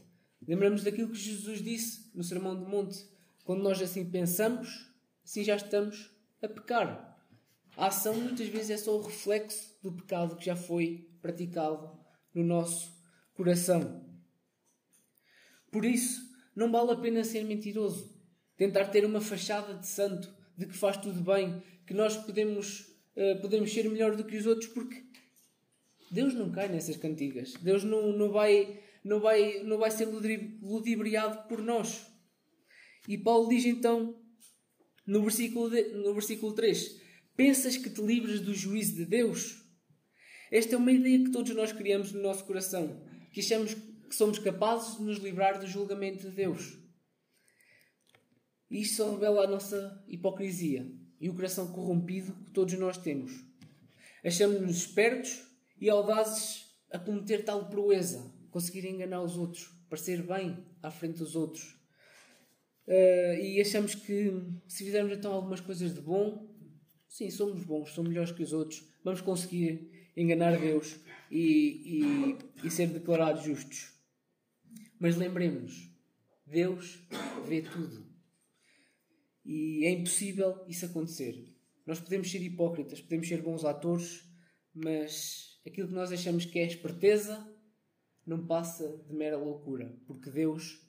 Lembramos 0.47 0.83
daquilo 0.83 1.11
que 1.11 1.19
Jesus 1.19 1.63
disse 1.63 2.11
no 2.15 2.23
Sermão 2.23 2.55
do 2.55 2.69
Monte. 2.69 3.07
Quando 3.45 3.63
nós 3.63 3.81
assim 3.81 4.09
pensamos, 4.11 4.91
assim 5.25 5.45
já 5.45 5.57
estamos 5.57 6.11
a 6.43 6.49
pecar. 6.49 7.19
A 7.77 7.87
ação 7.89 8.15
muitas 8.15 8.49
vezes 8.49 8.71
é 8.71 8.77
só 8.77 8.97
o 8.97 9.03
reflexo 9.03 9.77
do 9.83 9.93
pecado 9.93 10.37
que 10.37 10.47
já 10.47 10.55
foi 10.55 11.09
praticado 11.21 11.99
no 12.33 12.45
nosso 12.45 12.93
coração. 13.35 14.05
Por 15.71 15.85
isso, 15.85 16.23
não 16.55 16.71
vale 16.71 16.93
a 16.93 16.97
pena 16.97 17.25
ser 17.25 17.45
mentiroso. 17.45 18.15
Tentar 18.57 18.87
ter 18.87 19.05
uma 19.05 19.21
fachada 19.21 19.75
de 19.75 19.87
santo, 19.87 20.33
de 20.57 20.67
que 20.67 20.77
faz 20.77 20.97
tudo 20.97 21.21
bem, 21.21 21.63
que 21.85 21.93
nós 21.93 22.17
podemos, 22.17 22.81
uh, 23.17 23.41
podemos 23.41 23.73
ser 23.73 23.89
melhor 23.91 24.15
do 24.15 24.25
que 24.25 24.37
os 24.37 24.47
outros, 24.47 24.69
porque 24.69 25.03
Deus 26.11 26.33
não 26.33 26.53
cai 26.53 26.69
nessas 26.69 26.97
cantigas. 26.97 27.55
Deus 27.55 27.83
não, 27.83 28.13
não, 28.13 28.31
vai, 28.31 28.81
não, 29.05 29.21
vai, 29.21 29.63
não 29.63 29.79
vai 29.79 29.91
ser 29.91 30.07
ludibriado 30.07 31.47
por 31.49 31.61
nós. 31.61 32.07
E 33.07 33.19
Paulo 33.19 33.49
diz 33.49 33.65
então, 33.67 34.19
no 35.07 35.23
versículo, 35.23 35.69
de, 35.71 35.83
no 35.93 36.15
versículo 36.15 36.53
3, 36.55 37.05
Pensas 37.37 37.77
que 37.77 37.91
te 37.91 38.01
livras 38.01 38.41
do 38.41 38.55
juízo 38.55 38.95
de 38.95 39.05
Deus? 39.05 39.61
Esta 40.53 40.77
é 40.77 40.79
uma 40.79 40.93
ideia 40.93 41.19
que 41.19 41.33
todos 41.33 41.53
nós 41.53 41.73
criamos 41.73 42.13
no 42.13 42.23
nosso 42.23 42.45
coração, 42.45 43.05
que 43.33 43.41
achamos 43.41 43.75
que 43.75 44.15
somos 44.15 44.39
capazes 44.39 44.99
de 44.99 45.03
nos 45.03 45.19
livrar 45.19 45.59
do 45.59 45.67
julgamento 45.67 46.31
de 46.31 46.37
Deus. 46.37 46.79
E 48.71 48.83
isto 48.83 48.99
só 48.99 49.11
revela 49.11 49.45
a 49.45 49.49
nossa 49.49 50.05
hipocrisia 50.07 50.89
e 51.21 51.29
o 51.29 51.35
coração 51.35 51.73
corrompido 51.73 52.33
que 52.45 52.53
todos 52.53 52.75
nós 52.75 52.99
temos. 52.99 53.33
Achamos-nos 54.25 54.77
espertos 54.77 55.45
e 55.81 55.91
audazes 55.91 56.67
a 56.93 57.01
cometer 57.01 57.45
tal 57.45 57.69
proeza, 57.69 58.33
conseguir 58.55 58.87
enganar 58.87 59.21
os 59.21 59.37
outros, 59.37 59.69
parecer 59.91 60.23
bem 60.23 60.65
à 60.81 60.89
frente 60.89 61.19
dos 61.19 61.35
outros. 61.35 61.77
Uh, 62.87 63.35
e 63.43 63.61
achamos 63.61 63.97
que 63.97 64.31
se 64.69 64.85
fizermos 64.85 65.13
então 65.13 65.33
algumas 65.33 65.61
coisas 65.61 65.93
de 65.93 66.01
bom, 66.01 66.49
sim, 67.09 67.29
somos 67.31 67.65
bons, 67.65 67.91
somos 67.91 68.11
melhores 68.11 68.31
que 68.31 68.45
os 68.45 68.53
outros, 68.53 68.89
vamos 69.03 69.21
conseguir 69.21 69.91
enganar 70.17 70.57
Deus 70.57 70.95
e, 71.33 72.39
e, 72.63 72.67
e 72.67 72.71
ser 72.71 72.87
declarados 72.91 73.43
justos. 73.43 73.93
Mas 75.01 75.17
lembremos-nos, 75.17 75.91
Deus 76.47 77.01
vê 77.49 77.61
tudo. 77.61 78.07
E 79.45 79.85
é 79.85 79.91
impossível 79.91 80.65
isso 80.69 80.87
acontecer. 80.87 81.45
Nós 81.85 81.99
podemos 81.99 82.31
ser 82.31 82.41
hipócritas, 82.41 83.01
podemos 83.01 83.27
ser 83.27 83.43
bons 83.43 83.65
atores, 83.65 84.23
mas 84.73 85.61
aquilo 85.67 85.89
que 85.89 85.95
nós 85.95 86.13
achamos 86.13 86.45
que 86.45 86.61
é 86.61 86.67
esperteza 86.67 87.53
não 88.27 88.47
passa 88.47 89.05
de 89.07 89.15
mera 89.15 89.37
loucura, 89.37 89.99
porque 90.07 90.31
Deus 90.31 90.81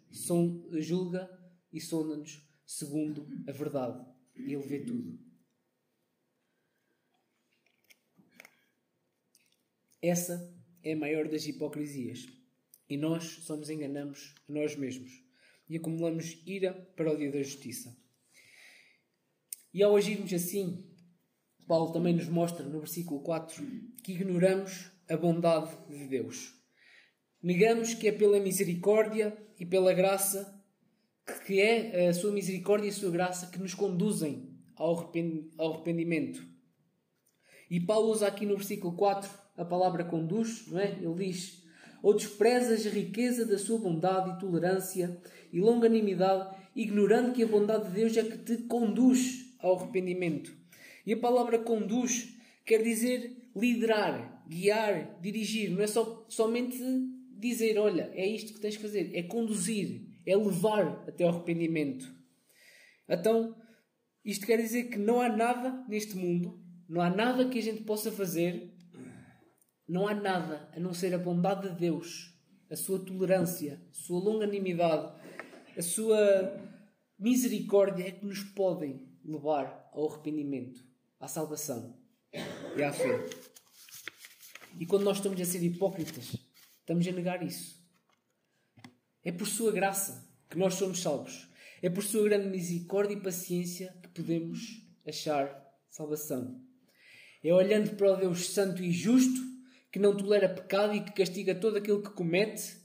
julga 0.80 1.30
e 1.72 1.82
sonda-nos 1.82 2.46
segundo 2.65 3.27
a 3.48 3.51
verdade. 3.51 4.06
E 4.36 4.54
Ele 4.54 4.68
vê 4.68 4.80
tudo. 4.80 5.20
Essa 10.01 10.54
é 10.84 10.94
a 10.94 10.98
maior 10.98 11.27
das 11.27 11.46
hipocrisias. 11.48 12.27
E 12.88 12.96
nós 12.96 13.24
só 13.24 13.56
nos 13.56 13.70
enganamos 13.70 14.36
nós 14.48 14.75
mesmos 14.75 15.12
e 15.68 15.77
acumulamos 15.77 16.42
ira 16.46 16.74
para 16.96 17.12
o 17.12 17.18
dia 17.18 17.32
da 17.32 17.42
justiça. 17.42 17.98
E 19.74 19.82
ao 19.82 19.96
agirmos 19.96 20.32
assim, 20.32 20.88
Paulo 21.68 21.92
também 21.92 22.15
nos 22.15 22.30
mostra 22.30 22.63
no 22.63 22.80
versículo 22.80 23.22
4 23.22 23.65
que 24.04 24.13
ignoramos 24.13 24.92
a 25.10 25.18
bondade 25.18 25.75
de 25.89 26.08
Deus. 26.08 26.54
Negamos 27.46 27.94
que 27.94 28.08
é 28.08 28.12
pela 28.12 28.40
misericórdia 28.40 29.38
e 29.60 29.64
pela 29.68 29.94
graça, 29.94 30.60
que 31.46 31.62
é 31.62 32.08
a 32.08 32.14
sua 32.16 32.32
misericórdia 32.32 32.88
e 32.88 32.90
a 32.90 32.92
sua 32.92 33.12
graça 33.12 33.52
que 33.52 33.60
nos 33.60 33.75
conduzem 33.75 34.50
ao 34.75 35.14
arrependimento. 35.60 36.44
E 37.70 37.80
Paulo 37.80 38.10
usa 38.10 38.25
aqui 38.25 38.48
no 38.48 38.56
versículo 38.56 38.96
4 38.96 39.30
a 39.56 39.64
palavra 39.64 40.04
conduz, 40.04 40.66
não 40.66 40.80
é? 40.80 40.98
Ele 41.00 41.14
diz: 41.14 41.64
Ou 42.02 42.16
desprezas 42.16 42.84
a 42.88 42.90
riqueza 42.90 43.46
da 43.46 43.60
sua 43.60 43.78
bondade 43.78 44.32
e 44.32 44.40
tolerância 44.40 45.16
e 45.54 45.60
longanimidade, 45.60 46.50
ignorando 46.75 47.32
que 47.32 47.44
a 47.44 47.48
bondade 47.48 47.90
de 47.90 47.94
Deus 47.94 48.18
é 48.18 48.24
que 48.24 48.40
te 48.40 48.64
conduz 48.64 49.56
ao 49.60 49.78
arrependimento. 49.78 50.52
E 51.06 51.14
a 51.14 51.18
palavra 51.18 51.60
conduz 51.60 52.36
quer 52.66 52.82
dizer 52.82 53.52
liderar, 53.56 54.44
guiar, 54.50 55.20
dirigir. 55.22 55.70
Não 55.70 55.84
é 55.84 55.86
só, 55.86 56.25
somente 56.28 56.82
dizer, 57.39 57.77
olha, 57.77 58.12
é 58.13 58.25
isto 58.27 58.54
que 58.54 58.60
tens 58.60 58.75
que 58.75 58.82
fazer. 58.82 59.12
É 59.15 59.24
conduzir, 59.24 60.01
é 60.25 60.36
levar 60.36 61.04
até 61.08 61.24
ao 61.24 61.32
arrependimento. 61.32 62.06
Então, 63.08 63.56
isto 64.24 64.46
quer 64.46 64.58
dizer 64.58 64.86
que 64.86 64.98
não 64.98 65.22
há 65.22 65.30
nada 65.30 65.86
neste 65.88 66.15
mundo, 66.15 66.60
não 66.89 67.01
há 67.01 67.10
nada 67.10 67.48
que 67.48 67.60
a 67.60 67.62
gente 67.62 67.84
possa 67.84 68.12
fazer 68.12 68.75
não 69.88 70.08
há 70.08 70.13
nada 70.13 70.70
a 70.75 70.80
não 70.80 70.94
ser 70.94 71.13
a 71.13 71.18
bondade 71.18 71.70
de 71.70 71.75
Deus, 71.75 72.34
a 72.72 72.75
sua 72.75 73.00
tolerância, 73.00 73.82
a 73.92 73.94
sua 73.94 74.20
longanimidade, 74.20 75.13
a 75.77 75.82
sua 75.82 76.60
misericórdia 77.18 78.08
é 78.08 78.12
que 78.12 78.25
nos 78.25 78.44
podem 78.44 79.08
levar 79.24 79.89
ao 79.94 80.12
arrependimento, 80.12 80.84
à 81.20 81.27
salvação 81.27 81.98
e 82.75 82.84
à 82.84 82.92
fé. 82.92 83.27
E 84.80 84.86
quando 84.86 85.04
nós 85.04 85.18
estamos 85.18 85.39
a 85.39 85.46
ser 85.46 85.63
hipócritas, 85.63 86.36
estamos 86.86 87.08
a 87.08 87.12
negar 87.12 87.42
isso. 87.42 87.84
É 89.24 89.32
por 89.32 89.48
sua 89.48 89.72
graça 89.72 90.30
que 90.48 90.58
nós 90.58 90.75
somos 90.75 91.01
salvos. 91.01 91.50
É 91.82 91.89
por 91.89 92.04
sua 92.04 92.24
grande 92.24 92.48
misericórdia 92.48 93.15
e 93.15 93.22
paciência 93.22 93.92
que 94.04 94.10
podemos 94.10 94.86
achar 95.06 95.65
salvação. 95.89 96.63
É 97.44 97.51
olhando 97.51 97.96
para 97.96 98.13
o 98.13 98.18
Deus 98.18 98.50
Santo 98.50 98.84
e 98.84 98.92
Justo 98.92 99.42
que 99.92 99.98
não 99.98 100.15
tolera 100.15 100.48
pecado 100.48 100.94
e 100.94 101.01
que 101.01 101.12
castiga 101.12 101.56
todo 101.56 101.77
aquele 101.77 102.01
que 102.01 102.10
comete, 102.12 102.77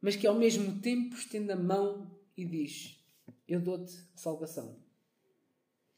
mas 0.00 0.16
que 0.16 0.26
ao 0.26 0.34
mesmo 0.34 0.80
tempo 0.80 1.14
estende 1.14 1.52
a 1.52 1.56
mão 1.56 2.18
e 2.36 2.44
diz: 2.44 2.98
Eu 3.46 3.60
dou-te 3.60 3.92
salvação. 4.16 4.82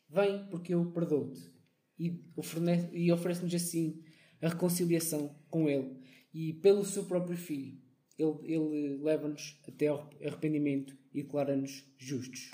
Vem 0.09 0.47
porque 0.51 0.75
eu 0.75 0.91
perdoo-te. 0.93 1.51
e 1.99 3.11
oferece-nos 3.13 3.55
assim 3.55 4.03
a 4.43 4.49
reconciliação 4.49 5.35
com 5.49 5.69
Ele. 5.69 6.00
E 6.33 6.53
pelo 6.55 6.85
seu 6.85 7.05
próprio 7.05 7.37
Filho, 7.37 7.77
Ele, 8.19 8.55
ele 8.55 9.03
leva-nos 9.03 9.59
até 9.67 9.89
ao 9.89 10.09
arrependimento 10.21 10.97
e 11.13 11.23
declara-nos 11.23 11.85
justos. 11.99 12.53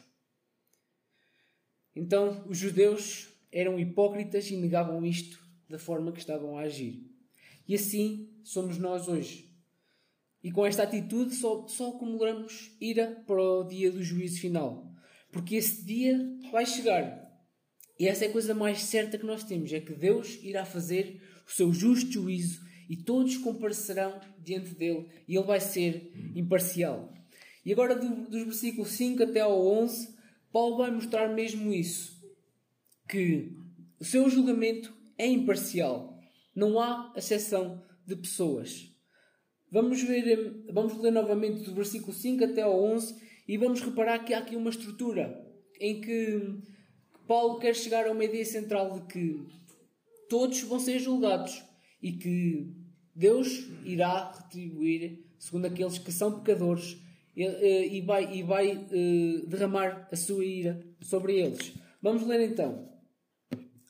Então, 1.95 2.45
os 2.47 2.59
judeus 2.59 3.29
eram 3.51 3.79
hipócritas 3.79 4.51
e 4.51 4.57
negavam 4.57 5.05
isto 5.05 5.43
da 5.69 5.79
forma 5.79 6.13
que 6.13 6.19
estavam 6.19 6.57
a 6.57 6.63
agir. 6.63 7.11
E 7.67 7.75
assim 7.75 8.31
somos 8.45 8.79
nós 8.79 9.09
hoje. 9.09 9.51
E 10.43 10.53
com 10.53 10.65
esta 10.65 10.85
atitude 10.85 11.35
só, 11.35 11.67
só 11.67 11.91
acumulamos 11.91 12.71
ira 12.81 13.23
para 13.27 13.43
o 13.43 13.65
dia 13.65 13.91
do 13.91 14.03
juízo 14.03 14.41
final. 14.41 14.95
Porque 15.33 15.57
esse 15.57 15.85
dia 15.85 16.19
vai 16.53 16.65
chegar. 16.65 17.27
E 17.99 18.07
essa 18.07 18.27
é 18.27 18.29
a 18.29 18.33
coisa 18.33 18.55
mais 18.55 18.83
certa 18.83 19.19
que 19.19 19.27
nós 19.27 19.43
temos: 19.43 19.73
é 19.73 19.81
que 19.81 19.93
Deus 19.95 20.39
irá 20.43 20.65
fazer 20.65 21.21
o 21.47 21.51
seu 21.51 21.73
justo 21.73 22.13
juízo 22.13 22.65
e 22.89 22.97
todos 22.97 23.37
comparecerão 23.37 24.21
diante 24.39 24.75
dele 24.75 25.07
e 25.27 25.37
ele 25.37 25.47
vai 25.47 25.61
ser 25.61 26.13
imparcial. 26.35 27.13
E 27.65 27.73
agora, 27.73 27.97
do, 27.97 28.29
dos 28.29 28.45
versículos 28.45 28.91
5 28.91 29.23
até 29.25 29.41
ao 29.41 29.67
11, 29.67 30.15
Paulo 30.53 30.79
vai 30.79 30.91
mostrar 30.91 31.29
mesmo 31.29 31.73
isso: 31.73 32.17
que 33.09 33.53
o 33.99 34.05
seu 34.05 34.29
julgamento 34.31 34.95
é 35.19 35.27
imparcial, 35.27 36.19
não 36.55 36.79
há 36.79 37.13
exceção 37.17 37.83
de 38.07 38.15
pessoas. 38.15 38.93
Vamos 39.71 40.01
ver, 40.03 40.65
vamos 40.73 40.97
ler 40.99 41.11
novamente 41.11 41.65
do 41.65 41.75
versículo 41.75 42.13
5 42.13 42.45
até 42.45 42.63
ao 42.63 42.83
11 42.83 43.17
e 43.49 43.59
vamos 43.59 43.81
reparar 43.81 44.21
que 44.21 44.33
há 44.33 44.39
aqui 44.39 44.55
uma 44.55 44.71
estrutura 44.71 45.45
em 45.81 46.01
que 46.01 46.57
Paulo 47.27 47.59
quer 47.59 47.75
chegar 47.75 48.07
a 48.07 48.13
uma 48.13 48.25
ideia 48.25 48.45
central 48.45 48.93
de 48.93 49.07
que 49.07 49.45
todos 50.29 50.63
vão 50.63 50.79
ser 50.79 50.99
julgados 51.01 51.65
e 52.01 52.13
que 52.13 52.76
Deus 53.17 53.67
irá 53.83 54.31
retribuir 54.31 55.25
segundo 55.39 55.65
aqueles 55.65 55.97
que 55.97 56.13
são 56.13 56.41
pecadores 56.41 56.99
e 57.35 58.01
vai, 58.01 58.35
e 58.35 58.43
vai 58.43 58.87
eh, 58.91 59.47
derramar 59.47 60.09
a 60.13 60.17
sua 60.17 60.45
ira 60.45 60.83
sobre 61.01 61.39
eles. 61.39 61.73
Vamos 62.03 62.27
ler 62.27 62.41
então. 62.41 62.91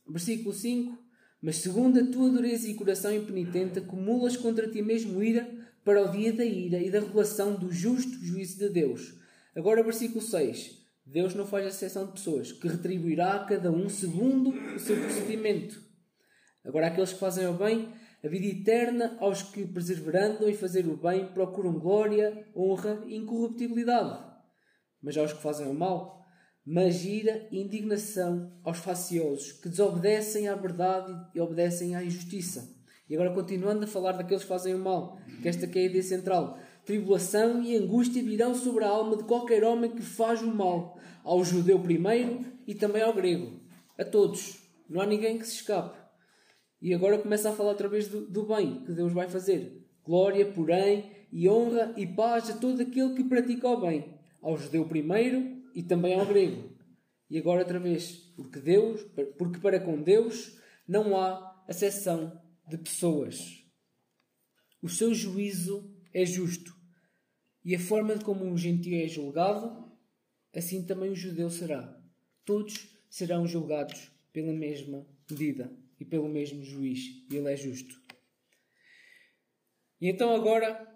Versículo 0.09 0.52
5. 0.52 0.97
Mas 1.42 1.56
segundo 1.56 2.00
a 2.00 2.06
tua 2.06 2.30
dureza 2.30 2.68
e 2.68 2.75
coração 2.75 3.14
impenitente, 3.14 3.78
acumulas 3.78 4.37
contra 4.37 4.68
ti 4.68 4.83
mesmo 4.83 5.23
ira 5.23 5.49
para 5.85 6.02
o 6.02 6.11
dia 6.11 6.33
da 6.33 6.45
ira 6.45 6.78
e 6.78 6.90
da 6.90 7.00
revelação 7.00 7.54
do 7.54 7.73
justo 7.73 8.12
juízo 8.25 8.59
de 8.59 8.68
Deus. 8.68 9.14
Agora, 9.54 9.83
versículo 9.83 10.21
6. 10.21 10.85
Deus 11.04 11.35
não 11.35 11.47
faz 11.47 11.66
exceção 11.66 12.06
de 12.06 12.12
pessoas, 12.12 12.50
que 12.50 12.66
retribuirá 12.66 13.35
a 13.35 13.45
cada 13.45 13.71
um 13.71 13.88
segundo 13.88 14.50
o 14.50 14.78
seu 14.80 14.97
procedimento. 14.97 15.80
Agora, 16.64 16.88
aqueles 16.88 17.12
que 17.12 17.21
fazem 17.21 17.47
o 17.47 17.52
bem, 17.52 17.88
a 18.26 18.28
vida 18.28 18.47
eterna 18.47 19.16
aos 19.21 19.40
que, 19.40 19.64
perseverando 19.64 20.49
em 20.49 20.52
fazer 20.52 20.85
o 20.88 20.97
bem, 20.97 21.28
procuram 21.28 21.78
glória, 21.78 22.45
honra 22.56 23.00
e 23.06 23.14
incorruptibilidade. 23.14 24.18
Mas 25.00 25.16
aos 25.16 25.33
que 25.33 25.40
fazem 25.40 25.68
o 25.68 25.75
mal, 25.75 26.26
mas 26.66 27.04
ira 27.04 27.47
e 27.52 27.61
indignação 27.61 28.59
aos 28.64 28.78
faciosos, 28.78 29.52
que 29.52 29.68
desobedecem 29.68 30.49
à 30.49 30.56
verdade 30.56 31.14
e 31.37 31.40
obedecem 31.40 31.95
à 31.95 32.02
injustiça. 32.02 32.68
E 33.09 33.14
agora, 33.14 33.33
continuando 33.33 33.85
a 33.85 33.87
falar 33.87 34.12
daqueles 34.12 34.42
que 34.42 34.49
fazem 34.49 34.75
o 34.75 34.78
mal, 34.80 35.16
que 35.40 35.49
esta 35.49 35.68
que 35.68 35.78
é 35.78 35.83
a 35.83 35.87
ideia 35.87 36.02
central. 36.02 36.59
Tribulação 36.85 37.62
e 37.62 37.76
angústia 37.76 38.21
virão 38.25 38.56
sobre 38.56 38.83
a 38.83 38.88
alma 38.88 39.16
de 39.16 39.23
qualquer 39.23 39.62
homem 39.62 39.92
que 39.92 40.02
faz 40.02 40.42
o 40.42 40.52
mal, 40.52 40.99
ao 41.23 41.45
judeu 41.45 41.78
primeiro 41.78 42.45
e 42.66 42.75
também 42.75 43.02
ao 43.02 43.14
grego. 43.14 43.61
A 43.97 44.04
todos. 44.04 44.59
Não 44.90 45.00
há 45.00 45.06
ninguém 45.06 45.38
que 45.38 45.47
se 45.47 45.54
escape. 45.54 46.06
E 46.80 46.92
agora 46.92 47.18
começa 47.18 47.50
a 47.50 47.52
falar 47.52 47.71
outra 47.71 47.88
vez 47.88 48.09
do, 48.09 48.26
do 48.26 48.47
bem 48.47 48.85
que 48.85 48.92
Deus 48.92 49.12
vai 49.12 49.28
fazer. 49.28 49.85
Glória, 50.04 50.50
porém, 50.52 51.11
e 51.33 51.49
honra 51.49 51.95
e 51.97 52.06
paz 52.06 52.50
a 52.50 52.56
todo 52.56 52.82
aquele 52.82 53.15
que 53.15 53.25
pratica 53.25 53.69
o 53.69 53.80
bem, 53.80 54.15
ao 54.41 54.56
judeu 54.56 54.86
primeiro 54.86 55.62
e 55.75 55.82
também 55.82 56.19
ao 56.19 56.26
grego. 56.26 56.76
E 57.28 57.39
agora 57.39 57.62
outra 57.62 57.80
vez, 57.80 58.12
porque 58.36 58.60
Deus, 58.60 59.02
porque 59.36 59.58
para 59.58 59.80
com 59.80 60.00
Deus 60.00 60.58
não 60.86 61.17
há 61.17 61.65
acessão 61.67 62.41
de 62.69 62.78
pessoas. 62.78 63.65
O 64.80 64.89
seu 64.89 65.12
juízo 65.15 65.93
é 66.15 66.25
justo. 66.25 66.75
E 67.65 67.75
a 67.75 67.80
forma 67.80 68.17
de 68.17 68.25
como 68.25 68.45
um 68.45 68.56
gentio 68.56 69.02
é 69.02 69.08
julgado, 69.08 69.91
assim 70.54 70.86
também 70.86 71.10
o 71.10 71.17
judeu 71.17 71.50
será. 71.50 71.99
Todos 72.45 72.97
serão 73.10 73.47
julgados 73.47 74.12
pela 74.32 74.52
mesma 74.52 75.04
medida 75.28 75.86
e 75.99 76.04
pelo 76.04 76.28
mesmo 76.28 76.63
juiz, 76.63 77.00
e 77.30 77.37
ele 77.37 77.52
é 77.52 77.56
justo. 77.56 78.00
E 80.00 80.09
então 80.09 80.35
agora, 80.35 80.87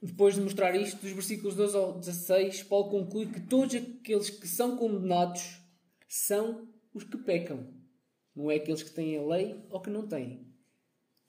depois 0.00 0.34
de 0.34 0.40
mostrar 0.40 0.76
isto, 0.76 1.00
dos 1.00 1.10
versículos 1.10 1.56
12 1.56 1.76
ao 1.76 1.98
16, 1.98 2.62
Paulo 2.64 2.90
conclui 2.90 3.26
que 3.26 3.40
todos 3.40 3.74
aqueles 3.74 4.30
que 4.30 4.46
são 4.46 4.76
condenados 4.76 5.60
são 6.08 6.72
os 6.92 7.04
que 7.04 7.18
pecam. 7.18 7.74
Não 8.34 8.50
é 8.50 8.56
aqueles 8.56 8.82
que 8.82 8.90
têm 8.90 9.16
a 9.16 9.22
lei 9.22 9.60
ou 9.70 9.80
que 9.80 9.90
não 9.90 10.06
têm. 10.06 10.52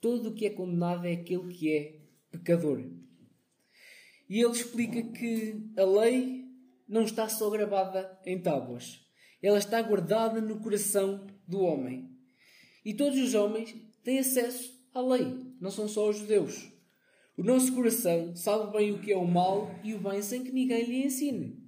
Todo 0.00 0.28
o 0.28 0.34
que 0.34 0.46
é 0.46 0.50
condenado 0.50 1.06
é 1.06 1.12
aquele 1.12 1.52
que 1.52 1.72
é 1.72 2.00
pecador. 2.30 2.80
E 4.28 4.40
ele 4.40 4.52
explica 4.52 5.02
que 5.02 5.72
a 5.76 5.84
lei 5.84 6.44
não 6.88 7.02
está 7.02 7.28
só 7.28 7.48
gravada 7.50 8.20
em 8.24 8.40
tábuas, 8.40 9.00
ela 9.42 9.58
está 9.58 9.80
guardada 9.82 10.40
no 10.40 10.60
coração 10.60 11.26
do 11.46 11.60
homem. 11.60 12.15
E 12.86 12.94
todos 12.94 13.18
os 13.18 13.34
homens 13.34 13.74
têm 14.04 14.20
acesso 14.20 14.72
à 14.94 15.00
lei, 15.00 15.26
não 15.60 15.72
são 15.72 15.88
só 15.88 16.08
os 16.08 16.18
judeus. 16.18 16.70
O 17.36 17.42
nosso 17.42 17.74
coração 17.74 18.36
sabe 18.36 18.78
bem 18.78 18.92
o 18.92 19.00
que 19.00 19.10
é 19.10 19.16
o 19.16 19.26
mal 19.26 19.68
e 19.82 19.92
o 19.92 19.98
bem 19.98 20.22
sem 20.22 20.44
que 20.44 20.52
ninguém 20.52 20.84
lhe 20.84 21.04
ensine. 21.04 21.66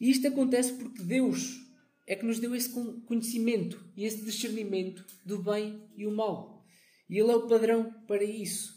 E 0.00 0.10
isto 0.10 0.26
acontece 0.26 0.72
porque 0.72 1.02
Deus 1.02 1.60
é 2.06 2.16
que 2.16 2.24
nos 2.24 2.38
deu 2.38 2.54
esse 2.54 2.70
conhecimento 3.04 3.78
e 3.94 4.06
esse 4.06 4.24
discernimento 4.24 5.04
do 5.22 5.42
bem 5.42 5.86
e 5.94 6.06
o 6.06 6.16
mal. 6.16 6.64
E 7.10 7.18
Ele 7.18 7.30
é 7.30 7.36
o 7.36 7.46
padrão 7.46 7.92
para 8.06 8.24
isso. 8.24 8.74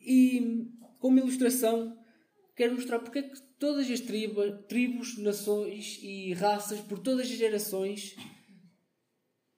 E, 0.00 0.72
como 0.98 1.18
ilustração, 1.18 1.94
quero 2.56 2.74
mostrar 2.74 3.00
porque 3.00 3.18
é 3.18 3.22
que 3.22 3.38
todas 3.58 3.90
as 3.90 4.00
tribos, 4.00 4.64
tribos 4.66 5.18
nações 5.18 5.98
e 6.02 6.32
raças, 6.32 6.80
por 6.80 6.98
todas 7.00 7.26
as 7.26 7.36
gerações, 7.36 8.16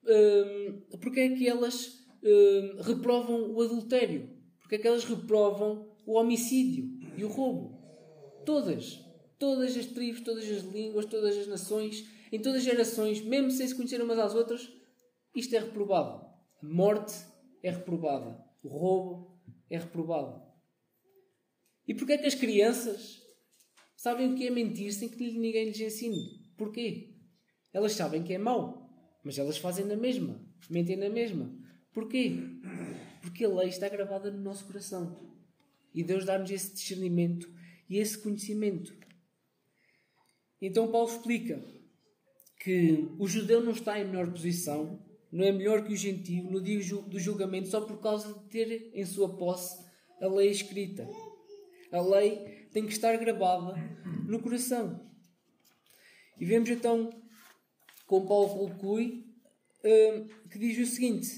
Hum, 0.07 0.81
porque 1.01 1.19
é 1.19 1.35
que 1.35 1.47
elas 1.47 2.05
hum, 2.23 2.81
reprovam 2.81 3.51
o 3.53 3.61
adultério? 3.61 4.29
Porque 4.59 4.75
é 4.75 4.77
que 4.79 4.87
elas 4.87 5.03
reprovam 5.03 5.89
o 6.05 6.17
homicídio 6.17 6.99
e 7.17 7.23
o 7.23 7.27
roubo? 7.27 7.79
Todas. 8.45 8.99
Todas 9.37 9.75
as 9.75 9.85
tribos, 9.87 10.21
todas 10.21 10.49
as 10.49 10.63
línguas, 10.63 11.05
todas 11.05 11.37
as 11.37 11.47
nações, 11.47 12.05
em 12.31 12.39
todas 12.39 12.59
as 12.59 12.63
gerações, 12.63 13.21
mesmo 13.21 13.51
sem 13.51 13.67
se 13.67 13.75
conhecer 13.75 14.01
umas 14.01 14.19
às 14.19 14.35
outras, 14.35 14.71
isto 15.35 15.55
é 15.55 15.59
reprovado. 15.59 16.25
A 16.61 16.65
morte 16.65 17.13
é 17.63 17.71
reprovada. 17.71 18.43
O 18.63 18.69
roubo 18.69 19.41
é 19.69 19.77
reprovado. 19.77 20.41
E 21.87 21.93
porquê 21.93 22.13
é 22.13 22.17
que 22.17 22.27
as 22.27 22.35
crianças 22.35 23.21
sabem 23.95 24.31
o 24.31 24.35
que 24.35 24.47
é 24.47 24.51
mentir 24.51 24.93
sem 24.93 25.09
que 25.09 25.37
ninguém 25.37 25.65
lhes 25.65 25.79
ensine? 25.79 26.51
Porquê? 26.57 27.15
Elas 27.73 27.93
sabem 27.93 28.23
que 28.23 28.33
é 28.33 28.37
mau. 28.37 28.80
Mas 29.23 29.37
elas 29.37 29.57
fazem 29.57 29.85
na 29.85 29.95
mesma, 29.95 30.39
mentem 30.69 30.95
na 30.95 31.09
mesma. 31.09 31.53
Porquê? 31.93 32.37
Porque 33.21 33.45
a 33.45 33.49
lei 33.49 33.69
está 33.69 33.87
gravada 33.87 34.31
no 34.31 34.41
nosso 34.41 34.65
coração. 34.65 35.31
E 35.93 36.03
Deus 36.03 36.25
dá-nos 36.25 36.49
esse 36.49 36.73
discernimento 36.73 37.49
e 37.89 37.97
esse 37.97 38.17
conhecimento. 38.17 38.95
Então 40.61 40.91
Paulo 40.91 41.09
explica 41.09 41.63
que 42.59 43.09
o 43.17 43.27
judeu 43.27 43.61
não 43.61 43.71
está 43.71 43.99
em 43.99 44.05
melhor 44.05 44.31
posição, 44.31 45.03
não 45.31 45.43
é 45.43 45.51
melhor 45.51 45.83
que 45.83 45.93
o 45.93 45.97
gentio 45.97 46.49
no 46.49 46.61
dia 46.61 46.79
do 47.07 47.19
julgamento 47.19 47.67
só 47.67 47.81
por 47.81 47.99
causa 47.99 48.33
de 48.33 48.49
ter 48.49 48.91
em 48.93 49.05
sua 49.05 49.37
posse 49.37 49.83
a 50.21 50.27
lei 50.27 50.49
escrita. 50.49 51.07
A 51.91 51.99
lei 51.99 52.67
tem 52.71 52.85
que 52.85 52.91
estar 52.91 53.15
gravada 53.17 53.73
no 54.27 54.39
coração. 54.39 55.09
E 56.39 56.45
vemos 56.45 56.69
então 56.69 57.09
como 58.11 58.27
Paulo 58.27 58.67
conclui, 58.67 59.23
hum, 59.85 60.27
que 60.49 60.59
diz 60.59 60.77
o 60.77 60.93
seguinte: 60.93 61.29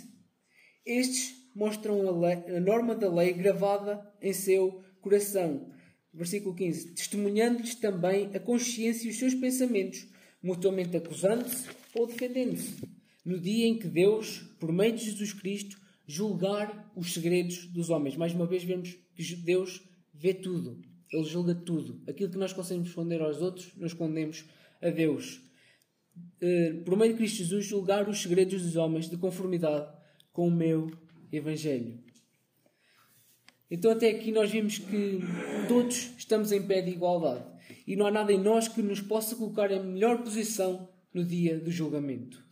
Estes 0.83 1.35
mostram 1.55 2.07
a, 2.07 2.11
lei, 2.11 2.57
a 2.57 2.59
norma 2.59 2.95
da 2.95 3.13
lei 3.13 3.31
gravada 3.31 4.11
em 4.19 4.33
seu 4.33 4.83
coração. 4.99 5.71
Versículo 6.11 6.55
15: 6.55 6.95
Testemunhando-lhes 6.95 7.75
também 7.75 8.31
a 8.33 8.39
consciência 8.39 9.05
e 9.05 9.11
os 9.11 9.19
seus 9.19 9.35
pensamentos, 9.35 10.07
mutuamente 10.41 10.97
acusando-se 10.97 11.69
ou 11.93 12.07
defendendo-se, 12.07 12.73
no 13.23 13.39
dia 13.39 13.67
em 13.67 13.77
que 13.77 13.87
Deus, 13.87 14.39
por 14.59 14.73
meio 14.73 14.93
de 14.95 15.05
Jesus 15.05 15.31
Cristo, 15.31 15.79
julgar 16.07 16.91
os 16.95 17.13
segredos 17.13 17.67
dos 17.67 17.91
homens. 17.91 18.17
Mais 18.17 18.33
uma 18.33 18.47
vez, 18.47 18.63
vemos 18.63 18.97
que 19.15 19.35
Deus 19.35 19.79
vê 20.11 20.33
tudo, 20.33 20.81
Ele 21.11 21.23
julga 21.23 21.53
tudo. 21.53 22.01
Aquilo 22.09 22.31
que 22.31 22.37
nós 22.39 22.51
conseguimos 22.51 22.89
esconder 22.89 23.21
aos 23.21 23.43
outros, 23.43 23.71
nós 23.77 23.91
escondemos 23.91 24.43
a 24.81 24.89
Deus. 24.89 25.52
Eh, 26.41 26.81
por 26.85 26.97
meio 26.97 27.13
de 27.13 27.17
Cristo 27.17 27.37
Jesus, 27.37 27.65
julgar 27.65 28.07
os 28.09 28.21
segredos 28.21 28.61
dos 28.61 28.75
homens 28.75 29.09
de 29.09 29.17
conformidade 29.17 29.87
com 30.31 30.47
o 30.47 30.51
meu 30.51 30.91
Evangelho. 31.31 31.99
Então, 33.69 33.91
até 33.91 34.09
aqui, 34.09 34.31
nós 34.31 34.51
vimos 34.51 34.77
que 34.77 35.19
todos 35.67 36.11
estamos 36.17 36.51
em 36.51 36.61
pé 36.61 36.81
de 36.81 36.91
igualdade 36.91 37.45
e 37.87 37.95
não 37.95 38.05
há 38.05 38.11
nada 38.11 38.31
em 38.31 38.39
nós 38.39 38.67
que 38.67 38.81
nos 38.81 39.01
possa 39.01 39.35
colocar 39.35 39.71
em 39.71 39.83
melhor 39.83 40.21
posição 40.23 40.87
no 41.13 41.23
dia 41.23 41.59
do 41.59 41.71
julgamento. 41.71 42.43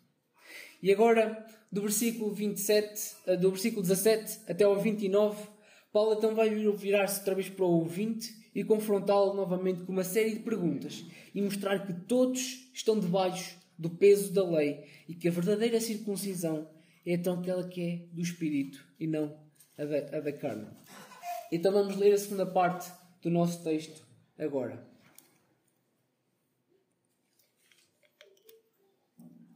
E 0.82 0.91
agora, 0.91 1.45
do 1.71 1.82
versículo 1.82 2.34
27, 2.34 3.15
eh, 3.28 3.38
do 3.38 3.52
versículo 3.52 3.82
17 3.82 4.39
até 4.47 4.63
ao 4.63 4.80
29, 4.80 5.47
Paulo 5.91 6.13
então 6.13 6.34
vai 6.34 6.50
virar-se 6.50 7.19
outra 7.19 7.36
vez 7.36 7.50
para 7.50 7.65
o 7.65 7.80
ouvinte 7.80 8.40
e 8.54 8.64
confrontá-lo 8.64 9.34
novamente 9.34 9.84
com 9.84 9.92
uma 9.92 10.04
série 10.04 10.36
de 10.36 10.40
perguntas 10.42 11.06
e 11.34 11.42
mostrar 11.42 11.86
que 11.86 11.94
todos 11.94 12.70
estão 12.74 13.00
debaixo 13.00 13.58
do 13.78 13.90
peso 13.90 14.34
da 14.34 14.44
lei 14.44 14.86
e 15.08 15.16
que 15.16 15.28
a 15.28 15.32
verdadeira 15.32 15.80
circuncisão 15.80 16.70
é 17.06 17.14
então 17.14 17.40
aquela 17.40 17.68
que 17.68 17.82
é 17.82 17.98
do 18.14 18.22
espírito 18.22 18.86
e 19.00 19.08
não 19.08 19.40
a 19.78 19.86
da, 19.86 20.18
a 20.18 20.20
da 20.20 20.34
carne. 20.34 20.68
Então 21.52 21.72
vamos 21.72 21.96
ler 21.96 22.14
a 22.14 22.18
segunda 22.18 22.46
parte 22.46 22.92
do 23.22 23.30
nosso 23.30 23.64
texto 23.64 24.06
agora. 24.38 24.88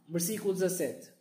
Versículo 0.07 0.53
17. 0.53 1.13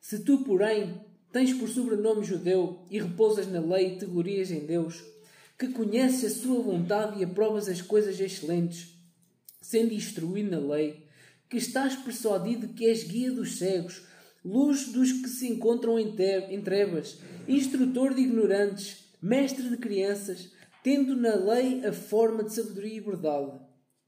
Se 0.00 0.24
tu, 0.24 0.42
porém, 0.44 1.04
tens 1.32 1.52
por 1.52 1.68
sobrenome 1.68 2.24
judeu 2.24 2.84
e 2.90 2.98
repousas 2.98 3.46
na 3.46 3.60
lei 3.60 3.94
e 3.94 3.98
te 3.98 4.06
glorias 4.06 4.50
em 4.50 4.60
Deus, 4.60 5.02
que 5.58 5.68
conheces 5.68 6.24
a 6.24 6.42
sua 6.42 6.62
vontade 6.62 7.20
e 7.20 7.24
aprovas 7.24 7.68
as 7.68 7.82
coisas 7.82 8.18
excelentes, 8.20 8.94
sendo 9.60 9.92
instruído 9.92 10.50
na 10.50 10.74
lei, 10.74 11.06
que 11.48 11.56
estás 11.56 11.96
persuadido 11.96 12.68
que 12.68 12.86
és 12.86 13.04
guia 13.04 13.32
dos 13.32 13.58
cegos, 13.58 14.02
luz 14.44 14.88
dos 14.92 15.12
que 15.12 15.28
se 15.28 15.48
encontram 15.48 15.98
em 15.98 16.14
trevas, 16.62 17.18
instrutor 17.46 18.14
de 18.14 18.22
ignorantes, 18.22 19.08
mestre 19.20 19.68
de 19.68 19.76
crianças, 19.76 20.52
tendo 20.82 21.16
na 21.16 21.34
lei 21.34 21.84
a 21.84 21.92
forma 21.92 22.44
de 22.44 22.54
sabedoria 22.54 22.96
e 22.96 23.00
verdade. 23.00 23.60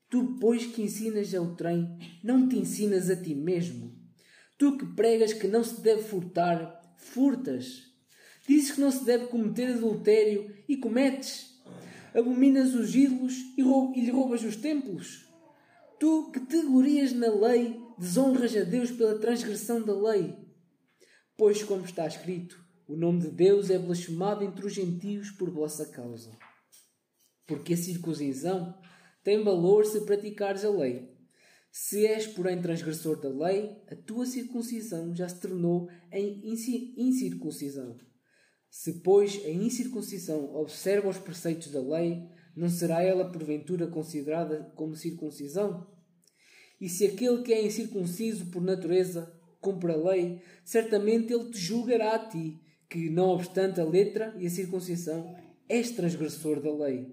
Tu, 0.09 0.37
pois, 0.40 0.66
que 0.66 0.83
ensinas 0.83 1.35
ao 1.35 1.54
trem, 1.54 1.98
não 2.22 2.48
te 2.48 2.56
ensinas 2.56 3.11
a 3.11 3.16
ti 3.16 3.35
mesmo. 3.35 3.94
Tu 4.59 4.76
que 4.76 4.87
pregas 4.94 5.33
que 5.33 5.46
não 5.46 5.64
se 5.64 5.80
deve 5.80 6.02
furtar, 6.02 6.80
furtas. 7.01 7.83
Dizes 8.47 8.73
que 8.73 8.81
não 8.81 8.91
se 8.91 9.05
deve 9.05 9.27
cometer 9.27 9.75
adultério 9.75 10.55
e 10.69 10.77
cometes. 10.77 11.61
Abominas 12.15 12.75
os 12.75 12.95
ídolos 12.95 13.35
e, 13.57 13.63
e 13.63 14.05
lhe 14.05 14.11
roubas 14.11 14.43
os 14.43 14.57
templos. 14.57 15.29
Tu 15.99 16.31
que 16.33 16.41
te 16.41 16.63
glorias 16.63 17.13
na 17.13 17.29
lei, 17.29 17.81
desonras 17.99 18.57
a 18.57 18.63
Deus 18.63 18.91
pela 18.91 19.19
transgressão 19.19 19.83
da 19.83 19.95
lei. 19.95 20.35
Pois, 21.37 21.63
como 21.63 21.85
está 21.85 22.07
escrito, 22.07 22.63
o 22.89 22.97
nome 22.97 23.21
de 23.21 23.31
Deus 23.31 23.71
é 23.71 23.79
blasfemado 23.79 24.43
entre 24.43 24.67
os 24.67 24.73
gentios 24.73 25.31
por 25.31 25.51
vossa 25.51 25.87
causa. 25.87 26.37
Porque 27.47 27.75
a 27.75 27.77
circuncisão 27.77 28.77
tem 29.23 29.45
valor 29.45 29.85
se 29.85 30.01
praticares 30.05 30.65
a 30.65 30.71
lei. 30.71 31.09
Se 31.70 32.04
és, 32.04 32.26
porém, 32.26 32.61
transgressor 32.61 33.20
da 33.20 33.28
lei, 33.28 33.76
a 33.88 33.94
tua 33.94 34.26
circuncisão 34.26 35.14
já 35.14 35.28
se 35.28 35.40
tornou 35.40 35.88
em 36.12 36.42
incircuncisão. 36.96 37.96
Se, 38.68 39.00
pois, 39.02 39.40
a 39.44 39.50
incircuncisão 39.50 40.54
observa 40.54 41.09
os 41.09 41.18
preceitos 41.18 41.70
da 41.70 41.80
lei, 41.80 42.22
não 42.56 42.68
será 42.68 43.02
ela 43.02 43.30
porventura 43.30 43.87
considerada 43.87 44.72
como 44.74 44.96
circuncisão? 44.96 45.87
E 46.80 46.88
se 46.88 47.06
aquele 47.06 47.42
que 47.42 47.52
é 47.52 47.64
incircunciso 47.64 48.46
por 48.46 48.62
natureza 48.62 49.33
cumpre 49.61 49.92
a 49.92 49.96
lei, 49.96 50.40
certamente 50.64 51.33
ele 51.33 51.50
te 51.50 51.59
julgará 51.59 52.14
a 52.14 52.28
ti, 52.28 52.61
que, 52.88 53.11
não 53.11 53.28
obstante 53.28 53.80
a 53.80 53.85
letra 53.85 54.35
e 54.38 54.46
a 54.46 54.50
circuncisão, 54.50 55.37
és 55.68 55.92
transgressor 55.92 56.61
da 56.61 56.72
lei. 56.72 57.06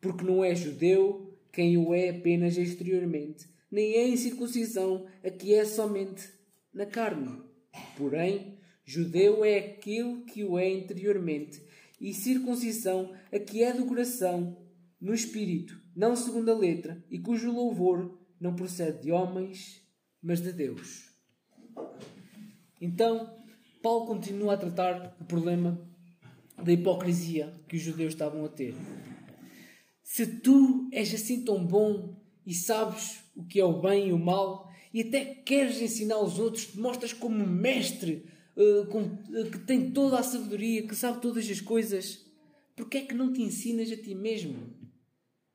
Porque 0.00 0.24
não 0.24 0.44
és 0.44 0.60
judeu 0.60 1.36
quem 1.52 1.76
o 1.76 1.92
é 1.92 2.10
apenas 2.10 2.56
exteriormente, 2.56 3.48
nem 3.70 3.94
é 3.94 4.08
incircuncisão 4.08 5.06
a 5.24 5.30
que 5.30 5.54
é 5.54 5.64
somente 5.64 6.28
na 6.72 6.86
carne. 6.86 7.42
Porém, 7.96 8.58
judeu 8.84 9.44
é 9.44 9.58
aquele 9.58 10.22
que 10.22 10.44
o 10.44 10.58
é 10.58 10.68
interiormente, 10.70 11.62
e 12.00 12.14
circuncisão 12.14 13.14
a 13.32 13.38
que 13.38 13.62
é 13.62 13.72
do 13.72 13.86
coração, 13.86 14.56
no 15.00 15.14
espírito, 15.14 15.80
não 15.94 16.16
segundo 16.16 16.50
a 16.50 16.56
letra, 16.56 17.04
e 17.10 17.18
cujo 17.18 17.52
louvor 17.52 18.18
não 18.40 18.54
procede 18.54 19.02
de 19.02 19.12
homens, 19.12 19.82
mas 20.22 20.40
de 20.40 20.52
Deus. 20.52 21.10
Então, 22.80 23.36
Paulo 23.82 24.06
continua 24.06 24.54
a 24.54 24.56
tratar 24.56 25.16
o 25.20 25.24
problema 25.24 25.80
da 26.62 26.72
hipocrisia 26.72 27.52
que 27.68 27.76
os 27.76 27.82
judeus 27.82 28.14
estavam 28.14 28.44
a 28.44 28.48
ter. 28.48 28.74
Se 30.02 30.26
tu 30.26 30.88
és 30.92 31.12
assim 31.14 31.44
tão 31.44 31.64
bom 31.64 32.16
e 32.48 32.54
sabes 32.54 33.20
o 33.36 33.44
que 33.44 33.60
é 33.60 33.64
o 33.64 33.78
bem 33.78 34.08
e 34.08 34.12
o 34.14 34.18
mal, 34.18 34.72
e 34.92 35.02
até 35.02 35.22
queres 35.22 35.82
ensinar 35.82 36.14
aos 36.14 36.38
outros, 36.38 36.64
te 36.64 36.80
mostras 36.80 37.12
como 37.12 37.46
mestre 37.46 38.24
uh, 38.56 38.86
com, 38.86 39.02
uh, 39.02 39.50
que 39.52 39.58
tem 39.66 39.90
toda 39.90 40.18
a 40.18 40.22
sabedoria, 40.22 40.86
que 40.86 40.96
sabe 40.96 41.20
todas 41.20 41.46
as 41.50 41.60
coisas, 41.60 42.24
porque 42.74 42.96
é 42.96 43.00
que 43.02 43.14
não 43.14 43.34
te 43.34 43.42
ensinas 43.42 43.92
a 43.92 43.96
ti 43.98 44.14
mesmo? 44.14 44.74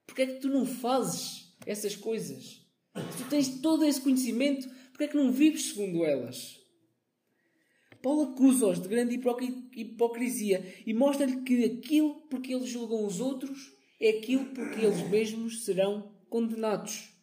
Porque 0.06 0.22
é 0.22 0.28
que 0.28 0.40
tu 0.40 0.50
não 0.50 0.68
fazes 0.68 1.52
essas 1.66 1.96
coisas? 1.96 2.64
Se 2.96 3.24
tu 3.24 3.28
tens 3.28 3.60
todo 3.60 3.84
esse 3.84 4.00
conhecimento, 4.00 4.70
porque 4.92 5.06
é 5.06 5.08
que 5.08 5.18
não 5.18 5.32
vives 5.32 5.70
segundo 5.70 6.06
elas? 6.06 6.60
Paulo 8.04 8.34
acusa-os 8.34 8.80
de 8.80 8.88
grande 8.88 9.20
hipocrisia 9.76 10.76
e 10.86 10.94
mostra-lhe 10.94 11.42
que 11.42 11.66
aquilo 11.66 12.22
porque 12.30 12.54
eles 12.54 12.70
julgam 12.70 13.04
os 13.04 13.20
outros 13.20 13.74
é 14.00 14.10
aquilo 14.10 14.46
porque 14.48 14.86
eles 14.86 15.10
mesmos 15.10 15.64
serão 15.66 16.13
condenados. 16.34 17.14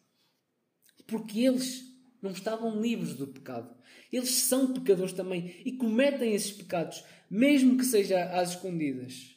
Porque 1.05 1.41
eles 1.41 1.83
não 2.21 2.31
estavam 2.31 2.81
livres 2.81 3.13
do 3.13 3.27
pecado. 3.27 3.75
Eles 4.09 4.29
são 4.29 4.73
pecadores 4.73 5.11
também 5.11 5.61
e 5.65 5.73
cometem 5.73 6.33
esses 6.33 6.53
pecados, 6.53 7.03
mesmo 7.29 7.77
que 7.77 7.83
seja 7.83 8.23
às 8.39 8.51
escondidas. 8.51 9.35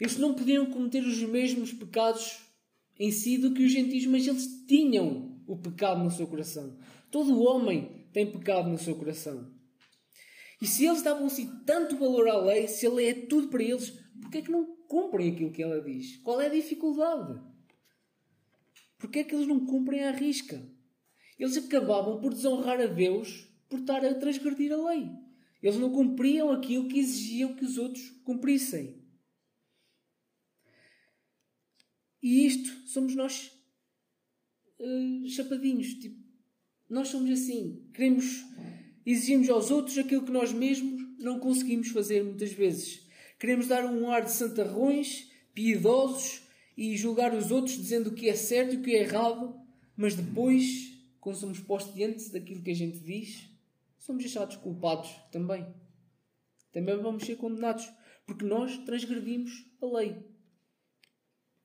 Eles 0.00 0.16
não 0.16 0.34
podiam 0.34 0.66
cometer 0.66 1.04
os 1.04 1.22
mesmos 1.22 1.72
pecados 1.72 2.40
em 2.98 3.12
si 3.12 3.38
do 3.38 3.54
que 3.54 3.62
os 3.62 3.70
gentios, 3.70 4.06
mas 4.06 4.26
eles 4.26 4.66
tinham 4.66 5.40
o 5.46 5.56
pecado 5.56 6.02
no 6.02 6.10
seu 6.10 6.26
coração. 6.26 6.76
Todo 7.12 7.40
homem 7.40 8.08
tem 8.12 8.28
pecado 8.28 8.68
no 8.68 8.78
seu 8.78 8.96
coração. 8.96 9.54
E 10.60 10.66
se 10.66 10.84
eles 10.84 11.02
davam 11.02 11.26
assim 11.26 11.62
tanto 11.64 11.96
valor 11.96 12.28
à 12.28 12.36
lei, 12.36 12.66
se 12.66 12.84
a 12.88 12.90
lei 12.90 13.10
é 13.10 13.14
tudo 13.14 13.46
para 13.46 13.62
eles, 13.62 13.90
porquê 14.20 14.38
é 14.38 14.42
que 14.42 14.50
não 14.50 14.66
cumprem 14.88 15.30
aquilo 15.30 15.52
que 15.52 15.62
ela 15.62 15.80
diz? 15.80 16.16
Qual 16.16 16.40
é 16.40 16.46
a 16.46 16.50
dificuldade? 16.50 17.47
Porquê 18.98 19.20
é 19.20 19.24
que 19.24 19.34
eles 19.34 19.46
não 19.46 19.64
cumprem 19.64 20.04
à 20.04 20.10
risca? 20.10 20.60
Eles 21.38 21.56
acabavam 21.56 22.20
por 22.20 22.34
desonrar 22.34 22.80
a 22.80 22.86
Deus 22.86 23.48
por 23.68 23.80
estar 23.80 24.04
a 24.04 24.14
transgredir 24.14 24.72
a 24.72 24.88
lei. 24.88 25.08
Eles 25.62 25.78
não 25.78 25.92
cumpriam 25.92 26.50
aquilo 26.50 26.88
que 26.88 26.98
exigiam 26.98 27.54
que 27.54 27.64
os 27.64 27.78
outros 27.78 28.08
cumprissem. 28.24 29.02
E 32.22 32.46
isto 32.46 32.88
somos 32.88 33.14
nós 33.14 33.52
uh, 34.78 35.28
chapadinhos. 35.28 35.94
Tipo, 35.94 36.20
nós 36.88 37.08
somos 37.08 37.30
assim. 37.30 37.88
Queremos, 37.92 38.44
exigimos 39.04 39.48
aos 39.48 39.70
outros 39.70 39.98
aquilo 39.98 40.24
que 40.24 40.32
nós 40.32 40.52
mesmos 40.52 41.00
não 41.18 41.38
conseguimos 41.38 41.88
fazer 41.88 42.24
muitas 42.24 42.52
vezes. 42.52 43.06
Queremos 43.38 43.68
dar 43.68 43.84
um 43.84 44.10
ar 44.10 44.24
de 44.24 44.32
santarrões, 44.32 45.30
piedosos 45.54 46.47
e 46.78 46.96
julgar 46.96 47.34
os 47.34 47.50
outros 47.50 47.76
dizendo 47.76 48.10
o 48.10 48.14
que 48.14 48.28
é 48.28 48.36
certo 48.36 48.76
e 48.76 48.78
o 48.78 48.82
que 48.82 48.94
é 48.94 49.02
errado, 49.02 49.60
mas 49.96 50.14
depois, 50.14 50.96
quando 51.18 51.34
somos 51.34 51.58
postos 51.58 51.92
diante 51.92 52.30
daquilo 52.30 52.62
que 52.62 52.70
a 52.70 52.74
gente 52.74 53.00
diz, 53.00 53.50
somos 53.98 54.24
achados 54.24 54.54
culpados 54.58 55.10
também. 55.32 55.66
Também 56.70 56.96
vamos 57.02 57.24
ser 57.24 57.34
condenados, 57.34 57.84
porque 58.24 58.44
nós 58.44 58.78
transgredimos 58.84 59.50
a 59.82 59.86
lei. 59.86 60.24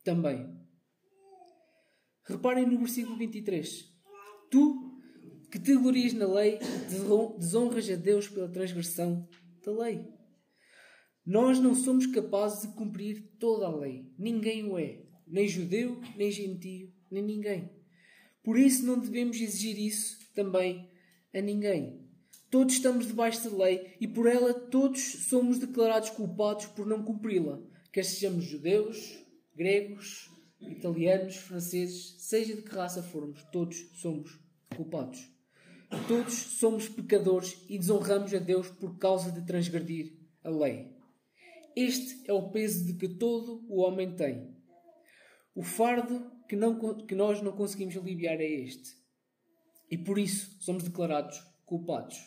Também. 0.03 0.59
Reparem 2.23 2.65
no 2.65 2.79
versículo 2.79 3.15
23. 3.15 3.93
Tu, 4.49 4.99
que 5.51 5.59
te 5.59 5.75
glorias 5.75 6.13
na 6.13 6.25
lei, 6.25 6.57
desonras 7.37 7.87
a 7.87 7.95
Deus 7.95 8.27
pela 8.27 8.49
transgressão 8.49 9.29
da 9.63 9.71
lei. 9.71 10.11
Nós 11.23 11.59
não 11.59 11.75
somos 11.75 12.07
capazes 12.07 12.67
de 12.67 12.75
cumprir 12.75 13.37
toda 13.39 13.67
a 13.67 13.75
lei. 13.75 14.11
Ninguém 14.17 14.67
o 14.69 14.77
é. 14.77 15.02
Nem 15.33 15.47
judeu, 15.47 15.99
nem 16.15 16.29
gentio, 16.29 16.93
nem 17.09 17.23
ninguém. 17.23 17.67
Por 18.43 18.55
isso 18.55 18.85
não 18.85 18.99
devemos 18.99 19.41
exigir 19.41 19.79
isso 19.79 20.19
também 20.35 20.87
a 21.33 21.41
ninguém. 21.41 22.07
Todos 22.51 22.75
estamos 22.75 23.07
debaixo 23.07 23.49
da 23.49 23.63
lei 23.65 23.95
e 23.99 24.07
por 24.07 24.27
ela 24.27 24.53
todos 24.53 25.01
somos 25.27 25.57
declarados 25.57 26.11
culpados 26.11 26.67
por 26.67 26.85
não 26.85 27.03
cumpri-la, 27.03 27.59
quer 27.91 28.05
sejamos 28.05 28.45
judeus, 28.45 29.25
gregos, 29.55 30.29
italianos, 30.61 31.37
franceses, 31.37 32.15
seja 32.19 32.55
de 32.55 32.61
que 32.61 32.75
raça 32.75 33.01
formos, 33.01 33.43
todos 33.51 33.89
somos 33.95 34.39
culpados. 34.75 35.27
Todos 36.07 36.33
somos 36.33 36.87
pecadores 36.87 37.57
e 37.67 37.79
desonramos 37.79 38.31
a 38.35 38.37
Deus 38.37 38.67
por 38.67 38.99
causa 38.99 39.31
de 39.31 39.43
transgredir 39.47 40.13
a 40.43 40.51
lei. 40.51 40.91
Este 41.75 42.29
é 42.29 42.33
o 42.33 42.51
peso 42.51 42.85
de 42.85 42.93
que 42.93 43.07
todo 43.07 43.65
o 43.67 43.81
homem 43.81 44.15
tem. 44.15 44.52
O 45.55 45.63
fardo 45.63 46.31
que, 46.47 46.55
não, 46.55 46.97
que 47.05 47.15
nós 47.15 47.41
não 47.41 47.51
conseguimos 47.51 47.95
aliviar 47.95 48.39
é 48.39 48.45
este. 48.45 48.95
E 49.89 49.97
por 49.97 50.17
isso 50.17 50.57
somos 50.59 50.83
declarados 50.83 51.39
culpados. 51.65 52.17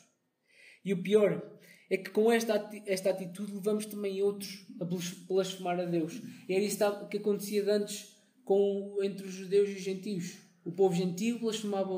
E 0.85 0.93
o 0.93 1.03
pior 1.03 1.59
é 1.91 1.97
que 1.97 2.11
com 2.11 2.31
esta, 2.31 2.71
esta 2.87 3.11
atitude 3.11 3.53
levamos 3.53 3.87
também 3.87 4.23
outros 4.23 4.67
a 4.81 4.85
blasfemar 4.85 5.81
a 5.81 5.85
Deus. 5.85 6.21
E 6.49 6.55
era 6.55 6.65
isso 6.65 7.09
que 7.09 7.19
acontecia 7.19 7.65
antes 7.73 8.17
com, 8.45 8.99
entre 9.03 9.27
os 9.27 9.33
judeus 9.33 9.69
e 9.71 9.75
os 9.75 9.83
gentios. 9.83 10.39
O 10.65 10.73
povo 10.73 10.95
gentio 10.95 11.39
blasfemava, 11.39 11.93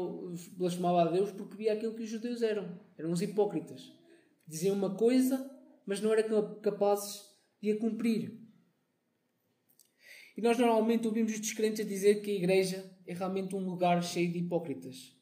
blasfemava 0.56 1.02
a 1.02 1.10
Deus 1.10 1.30
porque 1.32 1.56
via 1.56 1.72
aquilo 1.72 1.94
que 1.94 2.02
os 2.02 2.10
judeus 2.10 2.42
eram. 2.42 2.78
Eram 2.98 3.12
os 3.12 3.22
hipócritas. 3.22 3.92
Diziam 4.46 4.76
uma 4.76 4.94
coisa, 4.94 5.50
mas 5.86 6.00
não 6.00 6.12
eram 6.12 6.60
capazes 6.60 7.22
de 7.62 7.72
a 7.72 7.78
cumprir. 7.78 8.47
E 10.38 10.40
nós 10.40 10.56
normalmente 10.56 11.04
ouvimos 11.04 11.32
os 11.32 11.40
descrentes 11.40 11.84
a 11.84 11.88
dizer 11.88 12.22
que 12.22 12.30
a 12.30 12.34
igreja 12.34 12.88
é 13.04 13.12
realmente 13.12 13.56
um 13.56 13.58
lugar 13.58 14.00
cheio 14.04 14.30
de 14.30 14.38
hipócritas. 14.38 15.12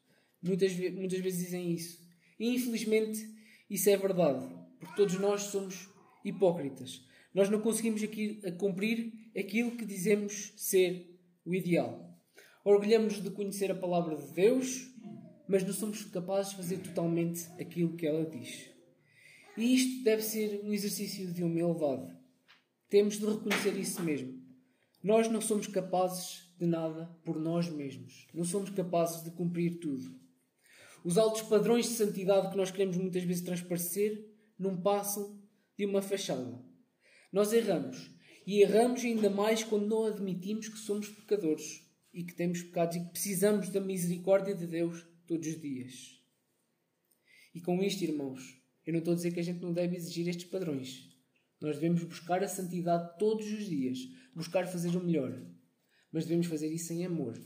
Muitas, 0.43 0.77
muitas 0.77 1.17
vezes 1.17 1.43
dizem 1.43 1.71
isso. 1.71 2.07
E 2.39 2.53
infelizmente 2.53 3.27
isso 3.67 3.89
é 3.89 3.97
verdade, 3.97 4.45
porque 4.79 4.95
todos 4.95 5.19
nós 5.19 5.41
somos 5.45 5.89
hipócritas. 6.23 7.03
Nós 7.33 7.49
não 7.49 7.59
conseguimos 7.59 8.03
aqui 8.03 8.39
a 8.45 8.51
cumprir 8.51 9.11
aquilo 9.35 9.71
que 9.71 9.87
dizemos 9.87 10.53
ser 10.55 11.19
o 11.43 11.55
ideal. 11.55 12.15
Orgulhamos 12.63 13.19
de 13.19 13.31
conhecer 13.31 13.71
a 13.71 13.75
palavra 13.75 14.15
de 14.15 14.31
Deus, 14.33 14.87
mas 15.47 15.63
não 15.63 15.73
somos 15.73 16.05
capazes 16.05 16.51
de 16.51 16.57
fazer 16.57 16.77
totalmente 16.77 17.43
aquilo 17.59 17.95
que 17.95 18.05
ela 18.05 18.23
diz. 18.23 18.69
E 19.57 19.73
isto 19.73 20.03
deve 20.03 20.21
ser 20.21 20.61
um 20.63 20.71
exercício 20.71 21.33
de 21.33 21.43
humildade. 21.43 22.15
Temos 22.87 23.17
de 23.17 23.25
reconhecer 23.25 23.75
isso 23.79 24.03
mesmo. 24.03 24.36
Nós 25.03 25.29
não 25.29 25.39
somos 25.41 25.67
capazes 25.67 26.51
de 26.57 26.65
nada 26.65 27.05
por 27.23 27.39
nós 27.39 27.69
mesmos. 27.69 28.27
Não 28.33 28.43
somos 28.43 28.69
capazes 28.71 29.23
de 29.23 29.31
cumprir 29.31 29.79
tudo. 29.79 30.19
Os 31.03 31.17
altos 31.17 31.43
padrões 31.43 31.85
de 31.85 31.93
santidade 31.93 32.49
que 32.49 32.57
nós 32.57 32.71
queremos 32.71 32.97
muitas 32.97 33.23
vezes 33.23 33.43
transparecer 33.43 34.27
não 34.57 34.81
passam 34.81 35.39
de 35.77 35.85
uma 35.85 36.01
fachada. 36.01 36.59
Nós 37.31 37.53
erramos. 37.53 38.11
E 38.45 38.61
erramos 38.61 39.03
ainda 39.03 39.29
mais 39.29 39.63
quando 39.63 39.87
não 39.87 40.05
admitimos 40.05 40.69
que 40.69 40.77
somos 40.77 41.09
pecadores 41.09 41.85
e 42.13 42.23
que 42.23 42.33
temos 42.33 42.63
pecados 42.63 42.95
e 42.95 43.01
que 43.01 43.11
precisamos 43.11 43.69
da 43.69 43.81
misericórdia 43.81 44.55
de 44.55 44.65
Deus 44.65 45.05
todos 45.27 45.47
os 45.47 45.61
dias. 45.61 46.23
E 47.53 47.59
com 47.59 47.83
isto, 47.83 48.03
irmãos, 48.03 48.61
eu 48.85 48.93
não 48.93 48.99
estou 48.99 49.13
a 49.13 49.15
dizer 49.15 49.33
que 49.33 49.39
a 49.39 49.43
gente 49.43 49.61
não 49.61 49.73
deve 49.73 49.95
exigir 49.95 50.27
estes 50.27 50.45
padrões. 50.45 51.09
Nós 51.61 51.75
devemos 51.75 52.03
buscar 52.03 52.43
a 52.43 52.47
santidade 52.47 53.17
todos 53.17 53.45
os 53.45 53.65
dias, 53.65 53.99
buscar 54.35 54.67
fazer 54.67 54.95
o 54.95 55.03
melhor. 55.03 55.41
Mas 56.11 56.25
devemos 56.25 56.47
fazer 56.47 56.67
isso 56.67 56.93
em 56.93 57.05
amor, 57.05 57.39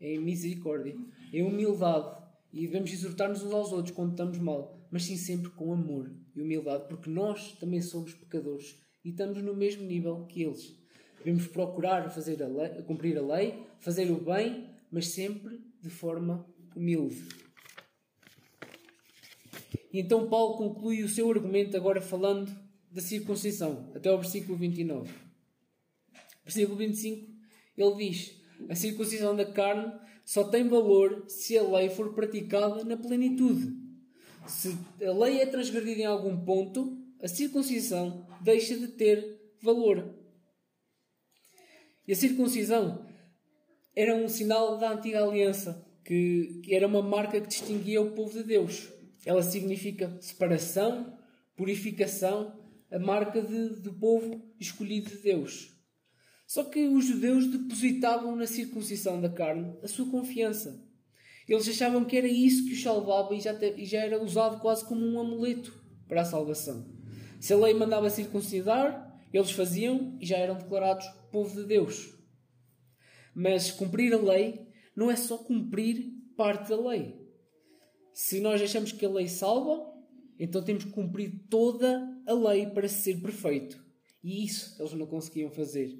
em 0.00 0.18
misericórdia, 0.18 0.96
em 1.32 1.42
humildade 1.42 2.18
e 2.52 2.66
devemos 2.66 2.92
exortar-nos 2.92 3.42
uns 3.42 3.52
aos 3.52 3.72
outros 3.72 3.94
quando 3.94 4.12
estamos 4.12 4.38
mal, 4.38 4.78
mas 4.90 5.04
sim 5.04 5.16
sempre 5.16 5.50
com 5.50 5.72
amor 5.72 6.10
e 6.34 6.40
humildade, 6.40 6.88
porque 6.88 7.10
nós 7.10 7.52
também 7.58 7.82
somos 7.82 8.14
pecadores 8.14 8.78
e 9.04 9.10
estamos 9.10 9.42
no 9.42 9.54
mesmo 9.54 9.84
nível 9.84 10.24
que 10.26 10.42
eles. 10.42 10.74
Devemos 11.18 11.46
procurar 11.48 12.08
fazer 12.10 12.42
a 12.42 12.46
lei, 12.46 12.82
cumprir 12.82 13.18
a 13.18 13.22
lei, 13.22 13.66
fazer 13.80 14.10
o 14.10 14.20
bem, 14.20 14.66
mas 14.90 15.08
sempre 15.08 15.60
de 15.82 15.90
forma 15.90 16.46
humilde. 16.74 17.22
E 19.92 20.00
então 20.00 20.28
Paulo 20.28 20.56
conclui 20.56 21.02
o 21.02 21.08
seu 21.08 21.30
argumento 21.30 21.76
agora 21.76 22.00
falando 22.00 22.50
da 22.90 23.00
circuncisão, 23.00 23.90
até 23.94 24.08
ao 24.08 24.18
versículo 24.18 24.56
29. 24.56 25.12
Versículo 26.44 26.76
25, 26.78 27.30
ele 27.76 27.94
diz: 27.96 28.34
A 28.68 28.74
circuncisão 28.74 29.36
da 29.36 29.44
carne 29.44 29.92
só 30.24 30.44
tem 30.44 30.68
valor 30.68 31.24
se 31.28 31.56
a 31.56 31.62
lei 31.62 31.88
for 31.88 32.14
praticada 32.14 32.84
na 32.84 32.96
plenitude. 32.96 33.76
Se 34.46 34.76
a 35.04 35.12
lei 35.12 35.40
é 35.40 35.46
transgredida 35.46 36.00
em 36.00 36.06
algum 36.06 36.42
ponto, 36.44 36.96
a 37.22 37.28
circuncisão 37.28 38.26
deixa 38.40 38.76
de 38.76 38.88
ter 38.88 39.38
valor. 39.62 40.14
E 42.06 42.12
a 42.12 42.16
circuncisão 42.16 43.06
era 43.94 44.14
um 44.14 44.28
sinal 44.28 44.78
da 44.78 44.92
antiga 44.92 45.22
aliança, 45.22 45.86
que 46.04 46.62
era 46.70 46.86
uma 46.86 47.02
marca 47.02 47.40
que 47.40 47.48
distinguia 47.48 48.00
o 48.00 48.12
povo 48.12 48.32
de 48.32 48.44
Deus. 48.44 48.88
Ela 49.26 49.42
significa 49.42 50.16
separação, 50.20 51.18
purificação, 51.54 52.56
a 52.90 52.98
marca 52.98 53.42
de, 53.42 53.80
do 53.80 53.92
povo 53.92 54.42
escolhido 54.58 55.10
de 55.10 55.18
Deus. 55.18 55.74
Só 56.46 56.64
que 56.64 56.88
os 56.88 57.04
judeus 57.04 57.46
depositavam 57.46 58.34
na 58.34 58.46
circuncisão 58.46 59.20
da 59.20 59.28
carne 59.28 59.76
a 59.82 59.88
sua 59.88 60.10
confiança. 60.10 60.82
Eles 61.46 61.68
achavam 61.68 62.04
que 62.04 62.16
era 62.16 62.26
isso 62.26 62.64
que 62.64 62.72
os 62.72 62.82
salvava 62.82 63.34
e 63.34 63.40
já, 63.40 63.54
te, 63.54 63.74
e 63.76 63.84
já 63.84 64.00
era 64.00 64.22
usado 64.22 64.60
quase 64.60 64.84
como 64.84 65.04
um 65.04 65.20
amuleto 65.20 65.72
para 66.06 66.22
a 66.22 66.24
salvação. 66.24 66.86
Se 67.40 67.52
a 67.52 67.56
lei 67.56 67.74
mandava 67.74 68.10
circuncidar, 68.10 69.08
eles 69.32 69.50
faziam 69.50 70.16
e 70.20 70.26
já 70.26 70.36
eram 70.36 70.56
declarados 70.56 71.06
povo 71.30 71.54
de 71.54 71.66
Deus. 71.66 72.14
Mas 73.34 73.70
cumprir 73.70 74.12
a 74.12 74.18
lei 74.18 74.66
não 74.96 75.10
é 75.10 75.16
só 75.16 75.38
cumprir 75.38 76.12
parte 76.36 76.70
da 76.70 76.76
lei. 76.76 77.14
Se 78.12 78.40
nós 78.40 78.60
achamos 78.60 78.90
que 78.90 79.06
a 79.06 79.08
lei 79.08 79.28
salva, 79.28 79.87
então 80.38 80.62
temos 80.62 80.84
que 80.84 80.90
cumprir 80.90 81.46
toda 81.50 82.22
a 82.26 82.32
lei 82.32 82.66
para 82.66 82.88
ser 82.88 83.20
perfeito. 83.20 83.82
E 84.22 84.44
isso 84.44 84.76
eles 84.78 84.92
não 84.92 85.06
conseguiam 85.06 85.50
fazer. 85.50 85.98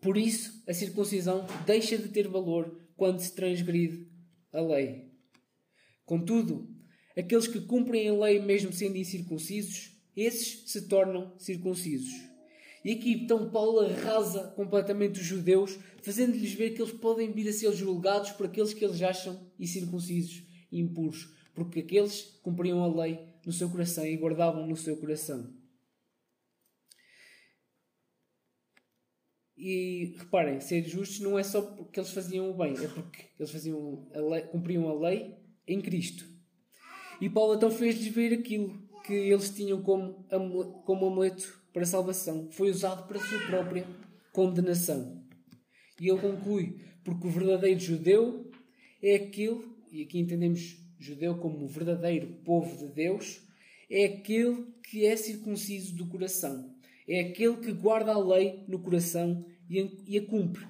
Por 0.00 0.18
isso, 0.18 0.62
a 0.68 0.74
circuncisão 0.74 1.46
deixa 1.64 1.96
de 1.96 2.08
ter 2.08 2.26
valor 2.26 2.76
quando 2.96 3.20
se 3.20 3.32
transgride 3.34 4.08
a 4.52 4.60
lei. 4.60 5.10
Contudo, 6.04 6.68
aqueles 7.16 7.46
que 7.46 7.60
cumprem 7.60 8.08
a 8.08 8.12
lei 8.12 8.40
mesmo 8.40 8.72
sendo 8.72 8.96
incircuncisos, 8.96 9.96
esses 10.16 10.70
se 10.70 10.88
tornam 10.88 11.32
circuncisos. 11.38 12.12
E 12.84 12.92
aqui 12.92 13.12
então 13.12 13.48
Paulo 13.50 13.78
arrasa 13.78 14.48
completamente 14.56 15.20
os 15.20 15.26
judeus, 15.26 15.78
fazendo-lhes 16.02 16.52
ver 16.52 16.70
que 16.70 16.82
eles 16.82 16.92
podem 16.92 17.30
vir 17.30 17.48
a 17.48 17.52
ser 17.52 17.72
julgados 17.72 18.32
por 18.32 18.46
aqueles 18.46 18.74
que 18.74 18.84
eles 18.84 19.00
acham 19.00 19.40
incircuncisos 19.58 20.42
e 20.70 20.80
impuros, 20.80 21.28
porque 21.54 21.80
aqueles 21.80 22.22
cumpriam 22.42 22.82
a 22.82 23.02
lei 23.02 23.18
no 23.44 23.52
seu 23.52 23.68
coração 23.68 24.06
e 24.06 24.16
guardavam 24.16 24.66
no 24.66 24.76
seu 24.76 24.96
coração. 24.96 25.52
E 29.56 30.16
reparem, 30.18 30.60
ser 30.60 30.82
justos 30.84 31.20
não 31.20 31.38
é 31.38 31.42
só 31.42 31.62
porque 31.62 32.00
eles 32.00 32.10
faziam 32.10 32.50
o 32.50 32.54
bem, 32.54 32.74
é 32.74 32.88
porque 32.88 33.26
eles 33.38 33.52
faziam 33.52 34.08
a 34.14 34.20
lei, 34.20 34.42
cumpriam 34.42 34.88
a 34.88 34.94
lei 34.94 35.36
em 35.66 35.80
Cristo. 35.80 36.26
E 37.20 37.30
Paulo 37.30 37.54
então 37.54 37.70
fez-lhes 37.70 38.08
ver 38.08 38.32
aquilo 38.32 38.76
que 39.04 39.12
eles 39.12 39.50
tinham 39.50 39.80
como, 39.82 40.24
como 40.84 41.06
amuleto 41.06 41.62
para 41.72 41.86
salvação. 41.86 42.50
Foi 42.50 42.70
usado 42.70 43.06
para 43.06 43.18
a 43.18 43.24
sua 43.24 43.38
própria 43.46 43.86
condenação. 44.32 45.24
E 46.00 46.08
ele 46.08 46.18
conclui, 46.18 46.80
porque 47.04 47.26
o 47.26 47.30
verdadeiro 47.30 47.78
judeu 47.78 48.50
é 49.00 49.14
aquele, 49.14 49.64
e 49.92 50.02
aqui 50.02 50.18
entendemos 50.18 50.81
judeu 51.02 51.36
como 51.36 51.66
verdadeiro 51.66 52.28
povo 52.44 52.76
de 52.76 52.92
Deus, 52.92 53.42
é 53.90 54.04
aquele 54.04 54.66
que 54.84 55.04
é 55.04 55.16
circunciso 55.16 55.94
do 55.94 56.06
coração. 56.06 56.74
É 57.06 57.20
aquele 57.20 57.56
que 57.56 57.72
guarda 57.72 58.12
a 58.12 58.18
lei 58.18 58.64
no 58.68 58.78
coração 58.78 59.44
e 59.68 60.18
a 60.18 60.26
cumpre. 60.26 60.66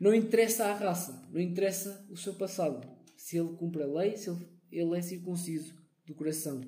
Não 0.00 0.14
interessa 0.14 0.66
a 0.66 0.74
raça, 0.74 1.26
não 1.30 1.40
interessa 1.40 2.06
o 2.10 2.16
seu 2.16 2.34
passado. 2.34 2.88
Se 3.16 3.38
ele 3.38 3.54
cumpre 3.56 3.82
a 3.82 3.86
lei, 3.86 4.16
se 4.16 4.30
ele, 4.30 4.48
ele 4.72 4.96
é 4.96 5.02
circunciso 5.02 5.74
do 6.06 6.14
coração. 6.14 6.62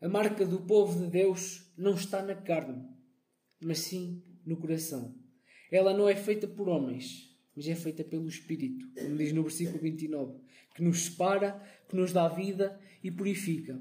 A 0.00 0.08
marca 0.08 0.44
do 0.44 0.60
povo 0.60 1.04
de 1.04 1.10
Deus 1.10 1.72
não 1.76 1.94
está 1.94 2.22
na 2.22 2.34
carne, 2.34 2.84
mas 3.60 3.78
sim 3.78 4.22
no 4.44 4.56
coração. 4.56 5.14
Ela 5.70 5.96
não 5.96 6.08
é 6.08 6.16
feita 6.16 6.46
por 6.46 6.68
homens, 6.68 7.30
mas 7.54 7.66
é 7.68 7.74
feita 7.74 8.02
pelo 8.02 8.28
Espírito, 8.28 8.86
como 8.94 9.16
diz 9.16 9.32
no 9.32 9.42
versículo 9.42 9.78
29, 9.78 10.41
que 10.74 10.82
nos 10.82 11.06
separa, 11.06 11.62
que 11.88 11.96
nos 11.96 12.12
dá 12.12 12.28
vida 12.28 12.78
e 13.02 13.10
purifica. 13.10 13.80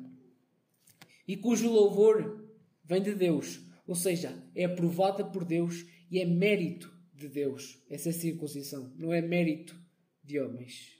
E 1.27 1.37
cujo 1.37 1.71
louvor 1.71 2.45
vem 2.83 3.01
de 3.01 3.15
Deus, 3.15 3.61
ou 3.87 3.95
seja, 3.95 4.43
é 4.55 4.65
aprovada 4.65 5.23
por 5.23 5.45
Deus 5.45 5.85
e 6.09 6.19
é 6.19 6.25
mérito 6.25 6.93
de 7.13 7.29
Deus 7.29 7.81
essa 7.89 8.11
circuncisão, 8.11 8.91
não 8.97 9.13
é 9.13 9.21
mérito 9.21 9.79
de 10.23 10.39
homens. 10.39 10.97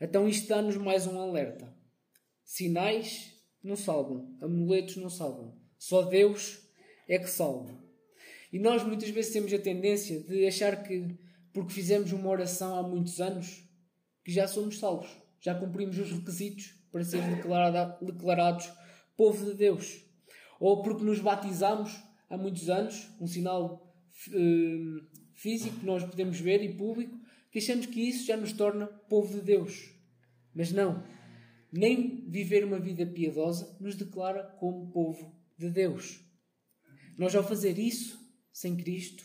Então 0.00 0.28
isto 0.28 0.48
dá-nos 0.48 0.76
mais 0.76 1.06
um 1.06 1.18
alerta. 1.18 1.74
Sinais 2.44 3.32
não 3.62 3.76
salvam, 3.76 4.36
amuletos 4.40 4.96
não 4.96 5.08
salvam. 5.08 5.56
Só 5.78 6.02
Deus 6.02 6.60
é 7.08 7.18
que 7.18 7.30
salva. 7.30 7.80
E 8.52 8.58
nós 8.58 8.84
muitas 8.84 9.08
vezes 9.10 9.32
temos 9.32 9.52
a 9.52 9.58
tendência 9.58 10.20
de 10.20 10.46
achar 10.46 10.82
que, 10.82 11.16
porque 11.52 11.72
fizemos 11.72 12.12
uma 12.12 12.28
oração 12.28 12.76
há 12.76 12.82
muitos 12.82 13.20
anos, 13.20 13.64
que 14.24 14.32
já 14.32 14.46
somos 14.46 14.78
salvos, 14.78 15.10
já 15.40 15.54
cumprimos 15.54 15.98
os 15.98 16.10
requisitos 16.10 16.74
para 16.90 17.04
ser 17.04 17.22
declarados 18.02 18.70
povo 19.16 19.44
de 19.44 19.54
Deus. 19.54 20.04
Ou 20.60 20.82
porque 20.82 21.04
nos 21.04 21.18
batizamos 21.18 22.02
há 22.30 22.36
muitos 22.36 22.68
anos, 22.70 23.10
um 23.20 23.26
sinal 23.26 23.94
uh, 24.28 25.22
físico 25.34 25.80
que 25.80 25.86
nós 25.86 26.04
podemos 26.04 26.38
ver 26.38 26.62
e 26.62 26.76
público, 26.76 27.18
que 27.50 27.58
achamos 27.58 27.86
que 27.86 28.00
isso 28.00 28.26
já 28.26 28.36
nos 28.36 28.52
torna 28.52 28.86
povo 28.86 29.34
de 29.34 29.40
Deus. 29.40 29.90
Mas 30.54 30.72
não. 30.72 31.04
Nem 31.72 32.28
viver 32.28 32.64
uma 32.64 32.78
vida 32.78 33.06
piedosa 33.06 33.76
nos 33.80 33.96
declara 33.96 34.44
como 34.58 34.90
povo 34.92 35.34
de 35.58 35.70
Deus. 35.70 36.20
Nós, 37.18 37.34
ao 37.34 37.42
fazer 37.42 37.78
isso, 37.78 38.18
sem 38.52 38.76
Cristo, 38.76 39.24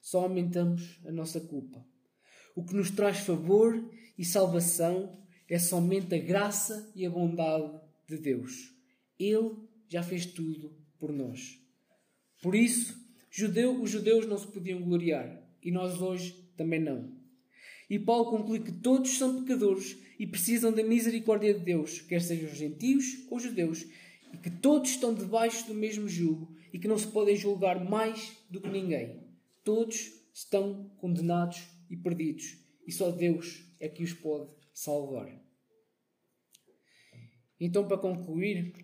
só 0.00 0.22
aumentamos 0.22 1.00
a 1.06 1.12
nossa 1.12 1.40
culpa. 1.40 1.84
O 2.58 2.64
que 2.64 2.74
nos 2.74 2.90
traz 2.90 3.18
favor 3.20 3.80
e 4.18 4.24
salvação 4.24 5.16
é 5.48 5.60
somente 5.60 6.12
a 6.12 6.18
graça 6.18 6.90
e 6.92 7.06
a 7.06 7.08
bondade 7.08 7.70
de 8.08 8.18
Deus. 8.18 8.74
Ele 9.16 9.54
já 9.88 10.02
fez 10.02 10.26
tudo 10.26 10.76
por 10.98 11.12
nós. 11.12 11.56
Por 12.42 12.56
isso, 12.56 12.98
judeu, 13.30 13.80
os 13.80 13.90
judeus 13.90 14.26
não 14.26 14.36
se 14.36 14.48
podiam 14.48 14.82
gloriar 14.82 15.40
e 15.62 15.70
nós 15.70 16.02
hoje 16.02 16.50
também 16.56 16.80
não. 16.80 17.12
E 17.88 17.96
Paulo 17.96 18.28
conclui 18.28 18.58
que 18.58 18.72
todos 18.72 19.16
são 19.16 19.40
pecadores 19.44 19.96
e 20.18 20.26
precisam 20.26 20.72
da 20.72 20.82
misericórdia 20.82 21.54
de 21.54 21.60
Deus, 21.60 22.00
quer 22.00 22.20
sejam 22.20 22.52
gentios 22.52 23.24
ou 23.30 23.38
judeus, 23.38 23.86
e 24.34 24.36
que 24.36 24.50
todos 24.50 24.90
estão 24.90 25.14
debaixo 25.14 25.64
do 25.68 25.74
mesmo 25.74 26.08
jugo 26.08 26.52
e 26.72 26.78
que 26.80 26.88
não 26.88 26.98
se 26.98 27.06
podem 27.06 27.36
julgar 27.36 27.88
mais 27.88 28.36
do 28.50 28.60
que 28.60 28.68
ninguém. 28.68 29.22
Todos 29.62 30.10
estão 30.34 30.90
condenados 30.98 31.77
e 31.90 31.96
perdidos, 31.96 32.58
e 32.86 32.92
só 32.92 33.10
Deus 33.10 33.64
é 33.80 33.88
que 33.88 34.02
os 34.02 34.12
pode 34.12 34.50
salvar. 34.72 35.28
Então, 37.60 37.86
para 37.86 37.98
concluir, 37.98 38.74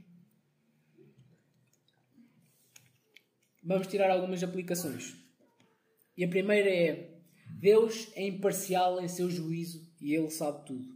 vamos 3.62 3.87
tirar 3.87 4.11
algumas 4.11 4.43
aplicações. 4.43 5.14
E 6.17 6.25
a 6.25 6.29
primeira 6.29 6.69
é: 6.69 7.21
Deus 7.59 8.11
é 8.14 8.27
imparcial 8.27 9.01
em 9.01 9.09
seu 9.09 9.31
juízo 9.31 9.88
e 10.01 10.14
Ele 10.14 10.31
sabe 10.31 10.67
tudo. 10.67 10.95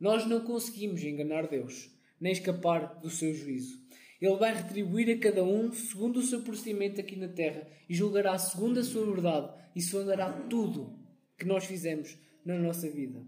Nós 0.00 0.26
não 0.26 0.44
conseguimos 0.44 1.02
enganar 1.02 1.46
Deus, 1.48 1.90
nem 2.20 2.32
escapar 2.32 2.98
do 3.00 3.10
seu 3.10 3.34
juízo. 3.34 3.80
Ele 4.20 4.36
vai 4.36 4.54
retribuir 4.54 5.10
a 5.10 5.18
cada 5.18 5.42
um 5.42 5.72
segundo 5.72 6.18
o 6.18 6.22
seu 6.22 6.42
procedimento 6.42 7.00
aqui 7.00 7.16
na 7.16 7.28
terra 7.28 7.68
e 7.88 7.94
julgará 7.94 8.38
segundo 8.38 8.78
a 8.78 8.84
sua 8.84 9.04
verdade 9.04 9.52
e 9.74 9.82
sondará 9.82 10.32
tudo 10.48 11.01
que 11.42 11.48
nós 11.48 11.64
fizemos 11.64 12.16
na 12.44 12.56
nossa 12.56 12.88
vida. 12.88 13.26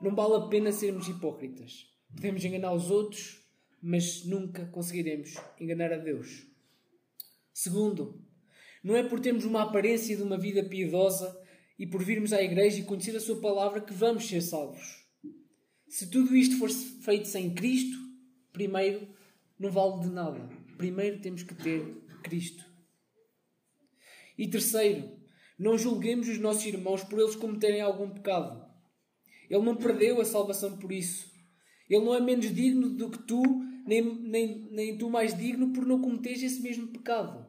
Não 0.00 0.12
vale 0.16 0.34
a 0.34 0.48
pena 0.48 0.72
sermos 0.72 1.06
hipócritas. 1.06 1.86
Podemos 2.12 2.44
enganar 2.44 2.72
os 2.72 2.90
outros, 2.90 3.40
mas 3.80 4.24
nunca 4.24 4.66
conseguiremos 4.66 5.36
enganar 5.60 5.92
a 5.92 5.96
Deus. 5.96 6.44
Segundo, 7.54 8.20
não 8.82 8.96
é 8.96 9.04
por 9.04 9.20
termos 9.20 9.44
uma 9.44 9.62
aparência 9.62 10.16
de 10.16 10.22
uma 10.24 10.36
vida 10.36 10.64
piedosa 10.64 11.40
e 11.78 11.86
por 11.86 12.02
virmos 12.02 12.32
à 12.32 12.42
igreja 12.42 12.80
e 12.80 12.84
conhecer 12.84 13.16
a 13.16 13.20
Sua 13.20 13.40
palavra 13.40 13.80
que 13.80 13.94
vamos 13.94 14.26
ser 14.26 14.40
salvos. 14.40 15.06
Se 15.86 16.10
tudo 16.10 16.34
isto 16.34 16.58
for 16.58 16.68
feito 16.68 17.28
sem 17.28 17.54
Cristo, 17.54 17.96
primeiro 18.52 19.06
não 19.56 19.70
vale 19.70 20.02
de 20.02 20.08
nada. 20.08 20.48
Primeiro 20.76 21.20
temos 21.20 21.44
que 21.44 21.54
ter 21.54 21.80
Cristo. 22.24 22.64
E 24.36 24.48
terceiro, 24.48 25.21
não 25.58 25.78
julguemos 25.78 26.28
os 26.28 26.38
nossos 26.38 26.64
irmãos 26.66 27.04
por 27.04 27.18
eles 27.18 27.36
cometerem 27.36 27.80
algum 27.80 28.10
pecado. 28.10 28.64
Ele 29.48 29.62
não 29.62 29.76
perdeu 29.76 30.20
a 30.20 30.24
salvação 30.24 30.78
por 30.78 30.90
isso. 30.90 31.30
Ele 31.88 32.04
não 32.04 32.14
é 32.14 32.20
menos 32.20 32.52
digno 32.54 32.88
do 32.90 33.10
que 33.10 33.18
tu, 33.18 33.42
nem, 33.86 34.02
nem, 34.02 34.68
nem 34.70 34.98
tu 34.98 35.10
mais 35.10 35.36
digno 35.36 35.72
por 35.72 35.84
não 35.84 36.00
cometeres 36.00 36.42
esse 36.42 36.62
mesmo 36.62 36.88
pecado. 36.88 37.46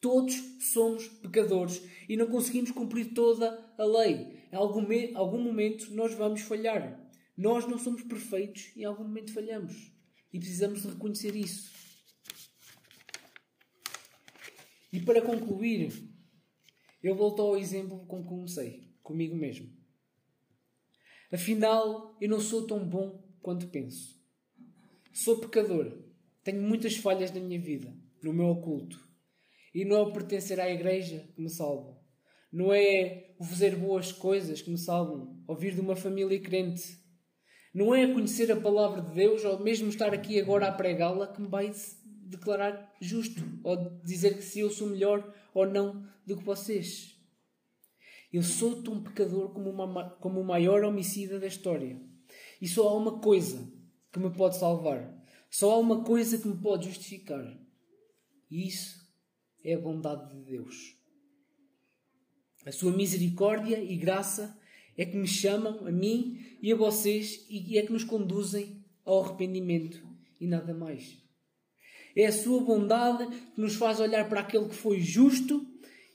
Todos 0.00 0.34
somos 0.72 1.08
pecadores 1.08 1.82
e 2.08 2.16
não 2.16 2.26
conseguimos 2.26 2.70
cumprir 2.70 3.14
toda 3.14 3.72
a 3.78 3.84
lei. 3.84 4.46
Em 4.52 4.56
algum, 4.56 4.86
algum 5.14 5.42
momento 5.42 5.90
nós 5.94 6.14
vamos 6.14 6.42
falhar. 6.42 7.00
Nós 7.36 7.66
não 7.66 7.78
somos 7.78 8.02
perfeitos 8.02 8.70
e 8.76 8.82
em 8.82 8.84
algum 8.84 9.04
momento 9.04 9.32
falhamos. 9.32 9.90
E 10.32 10.38
precisamos 10.38 10.84
reconhecer 10.84 11.34
isso. 11.34 11.70
E 14.92 15.00
para 15.00 15.22
concluir, 15.22 16.09
eu 17.02 17.14
volto 17.14 17.40
ao 17.40 17.56
exemplo 17.56 18.04
com 18.06 18.22
que 18.22 18.28
comecei, 18.28 18.92
comigo 19.02 19.34
mesmo. 19.34 19.68
Afinal, 21.32 22.16
eu 22.20 22.28
não 22.28 22.40
sou 22.40 22.66
tão 22.66 22.84
bom 22.84 23.22
quanto 23.40 23.68
penso. 23.68 24.20
Sou 25.12 25.38
pecador. 25.38 25.92
Tenho 26.42 26.60
muitas 26.62 26.96
falhas 26.96 27.32
na 27.32 27.40
minha 27.40 27.60
vida, 27.60 27.94
no 28.22 28.32
meu 28.32 28.46
oculto. 28.46 28.98
E 29.74 29.84
não 29.84 29.96
é 29.96 30.00
o 30.00 30.12
pertencer 30.12 30.58
à 30.58 30.70
igreja 30.70 31.28
que 31.34 31.40
me 31.40 31.48
salva. 31.48 31.96
Não 32.52 32.72
é 32.72 33.34
o 33.38 33.44
fazer 33.44 33.76
boas 33.76 34.10
coisas 34.10 34.60
que 34.60 34.70
me 34.70 34.78
salvam. 34.78 35.40
Ouvir 35.46 35.74
de 35.74 35.80
uma 35.80 35.94
família 35.94 36.40
crente. 36.40 36.98
Não 37.72 37.94
é 37.94 38.12
conhecer 38.12 38.50
a 38.50 38.60
palavra 38.60 39.00
de 39.00 39.14
Deus 39.14 39.44
ou 39.44 39.60
mesmo 39.60 39.88
estar 39.88 40.12
aqui 40.12 40.40
agora 40.40 40.66
a 40.66 40.72
pregá-la 40.72 41.28
que 41.28 41.40
me 41.40 41.48
vai 41.48 41.72
declarar 42.30 42.92
justo 43.00 43.42
ou 43.62 44.00
dizer 44.04 44.36
que 44.36 44.42
se 44.42 44.60
eu 44.60 44.70
sou 44.70 44.88
melhor 44.88 45.32
ou 45.54 45.66
não 45.66 46.06
do 46.26 46.36
que 46.36 46.44
vocês. 46.44 47.16
Eu 48.32 48.42
sou 48.42 48.82
tão 48.82 49.02
pecador 49.02 49.50
como, 49.50 49.70
uma, 49.70 50.10
como 50.16 50.40
o 50.40 50.44
maior 50.44 50.84
homicida 50.84 51.38
da 51.38 51.46
história. 51.46 52.00
E 52.60 52.68
só 52.68 52.88
há 52.88 52.96
uma 52.96 53.20
coisa 53.20 53.72
que 54.12 54.20
me 54.20 54.30
pode 54.30 54.56
salvar. 54.56 55.18
Só 55.50 55.72
há 55.72 55.78
uma 55.78 56.04
coisa 56.04 56.38
que 56.38 56.46
me 56.46 56.56
pode 56.56 56.88
justificar. 56.88 57.58
E 58.48 58.68
isso 58.68 59.00
é 59.64 59.74
a 59.74 59.80
bondade 59.80 60.32
de 60.32 60.44
Deus. 60.44 60.96
A 62.64 62.70
sua 62.70 62.92
misericórdia 62.92 63.82
e 63.82 63.96
graça 63.96 64.56
é 64.96 65.04
que 65.04 65.16
me 65.16 65.26
chamam 65.26 65.86
a 65.86 65.90
mim 65.90 66.38
e 66.62 66.72
a 66.72 66.76
vocês 66.76 67.46
e 67.48 67.78
é 67.78 67.82
que 67.82 67.92
nos 67.92 68.04
conduzem 68.04 68.84
ao 69.04 69.24
arrependimento 69.24 70.06
e 70.40 70.46
nada 70.46 70.74
mais. 70.74 71.18
É 72.14 72.26
a 72.26 72.32
sua 72.32 72.60
bondade 72.62 73.26
que 73.54 73.60
nos 73.60 73.74
faz 73.74 74.00
olhar 74.00 74.28
para 74.28 74.40
aquele 74.40 74.68
que 74.68 74.74
foi 74.74 75.00
justo 75.00 75.66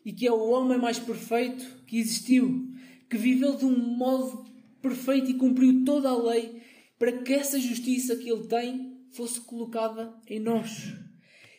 e 0.05 0.11
que 0.11 0.27
é 0.27 0.31
o 0.31 0.49
homem 0.49 0.77
mais 0.77 0.99
perfeito 0.99 1.65
que 1.87 1.97
existiu, 1.97 2.69
que 3.09 3.17
viveu 3.17 3.55
de 3.55 3.65
um 3.65 3.77
modo 3.77 4.45
perfeito 4.81 5.31
e 5.31 5.33
cumpriu 5.33 5.83
toda 5.83 6.09
a 6.09 6.17
lei 6.17 6.61
para 6.99 7.11
que 7.11 7.33
essa 7.33 7.59
justiça 7.59 8.15
que 8.15 8.29
ele 8.29 8.47
tem 8.47 8.95
fosse 9.11 9.41
colocada 9.41 10.13
em 10.27 10.39
nós. 10.39 10.93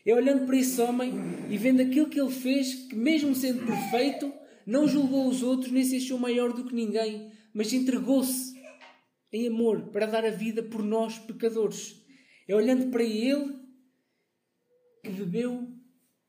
É 0.05 0.15
olhando 0.15 0.47
para 0.47 0.57
esse 0.57 0.81
homem 0.81 1.13
e 1.51 1.59
vendo 1.59 1.83
aquilo 1.83 2.09
que 2.09 2.21
ele 2.21 2.31
fez, 2.31 2.75
que 2.75 2.95
mesmo 2.95 3.35
sendo 3.35 3.67
perfeito, 3.67 4.33
não 4.65 4.87
julgou 4.87 5.29
os 5.29 5.43
outros 5.43 5.73
nem 5.73 5.83
se 5.83 5.97
achou 5.97 6.19
maior 6.19 6.53
do 6.53 6.65
que 6.65 6.75
ninguém, 6.75 7.31
mas 7.53 7.73
entregou-se 7.73 8.55
em 9.33 9.49
amor 9.49 9.91
para 9.91 10.07
dar 10.07 10.25
a 10.25 10.31
vida 10.31 10.63
por 10.63 10.83
nós, 10.83 11.19
pecadores. 11.19 12.01
É 12.47 12.55
olhando 12.55 12.91
para 12.91 13.03
ele 13.03 13.66
que 15.07 15.13
bebeu 15.13 15.73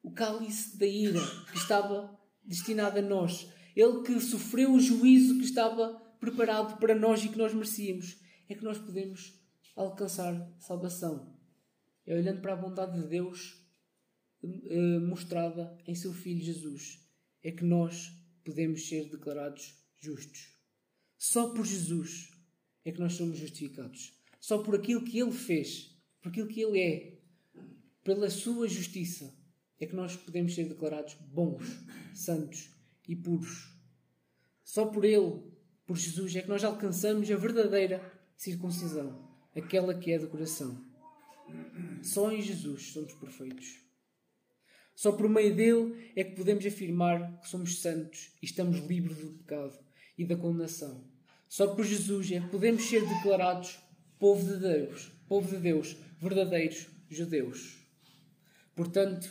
o 0.03 0.11
cálice 0.11 0.77
da 0.77 0.85
ira 0.85 1.19
que 1.51 1.57
estava 1.57 2.17
destinado 2.43 2.99
a 2.99 3.01
nós. 3.01 3.51
Ele 3.75 4.03
que 4.03 4.19
sofreu 4.19 4.73
o 4.73 4.79
juízo 4.79 5.37
que 5.37 5.45
estava 5.45 5.95
preparado 6.19 6.77
para 6.79 6.95
nós 6.95 7.23
e 7.23 7.29
que 7.29 7.37
nós 7.37 7.53
merecíamos. 7.53 8.17
É 8.47 8.55
que 8.55 8.63
nós 8.63 8.77
podemos 8.77 9.33
alcançar 9.75 10.55
salvação. 10.59 11.35
É 12.05 12.15
olhando 12.15 12.41
para 12.41 12.53
a 12.53 12.57
bondade 12.57 12.99
de 13.01 13.07
Deus 13.07 13.61
eh, 14.43 14.99
mostrada 14.99 15.77
em 15.85 15.95
seu 15.95 16.13
Filho 16.13 16.39
Jesus, 16.39 16.99
é 17.43 17.51
que 17.51 17.63
nós 17.63 18.11
podemos 18.45 18.87
ser 18.87 19.09
declarados 19.09 19.75
justos. 19.99 20.55
Só 21.17 21.53
por 21.53 21.65
Jesus 21.65 22.29
é 22.85 22.91
que 22.91 22.99
nós 22.99 23.13
somos 23.13 23.37
justificados. 23.37 24.13
Só 24.39 24.59
por 24.59 24.75
aquilo 24.75 25.03
que 25.03 25.19
Ele 25.19 25.31
fez, 25.31 25.97
por 26.21 26.29
aquilo 26.29 26.47
que 26.47 26.61
Ele 26.61 26.79
é, 26.79 27.16
pela 28.07 28.29
Sua 28.29 28.69
justiça, 28.69 29.35
é 29.77 29.85
que 29.85 29.93
nós 29.93 30.15
podemos 30.15 30.55
ser 30.55 30.63
declarados 30.63 31.15
bons, 31.15 31.65
santos 32.13 32.69
e 33.05 33.13
puros. 33.13 33.69
Só 34.63 34.85
por 34.85 35.03
Ele, 35.03 35.43
por 35.85 35.97
Jesus, 35.97 36.33
é 36.37 36.41
que 36.41 36.47
nós 36.47 36.63
alcançamos 36.63 37.29
a 37.29 37.35
verdadeira 37.35 38.01
circuncisão, 38.37 39.27
aquela 39.53 39.93
que 39.93 40.13
é 40.13 40.17
do 40.17 40.29
coração. 40.29 40.81
Só 42.01 42.31
em 42.31 42.41
Jesus 42.41 42.93
somos 42.93 43.13
perfeitos. 43.13 43.77
Só 44.95 45.11
por 45.11 45.27
meio 45.27 45.53
dele 45.53 46.13
é 46.15 46.23
que 46.23 46.37
podemos 46.37 46.65
afirmar 46.65 47.41
que 47.41 47.49
somos 47.49 47.81
santos 47.81 48.31
e 48.41 48.45
estamos 48.45 48.77
livres 48.87 49.17
do 49.17 49.33
pecado 49.33 49.77
e 50.17 50.23
da 50.23 50.37
condenação. 50.37 51.03
Só 51.49 51.75
por 51.75 51.83
Jesus 51.83 52.31
é 52.31 52.39
que 52.39 52.47
podemos 52.47 52.83
ser 52.85 53.05
declarados 53.05 53.77
povo 54.17 54.47
de 54.47 54.61
Deus, 54.61 55.11
povo 55.27 55.53
de 55.53 55.61
Deus, 55.61 55.97
verdadeiros 56.21 56.87
judeus. 57.09 57.86
Portanto, 58.77 59.27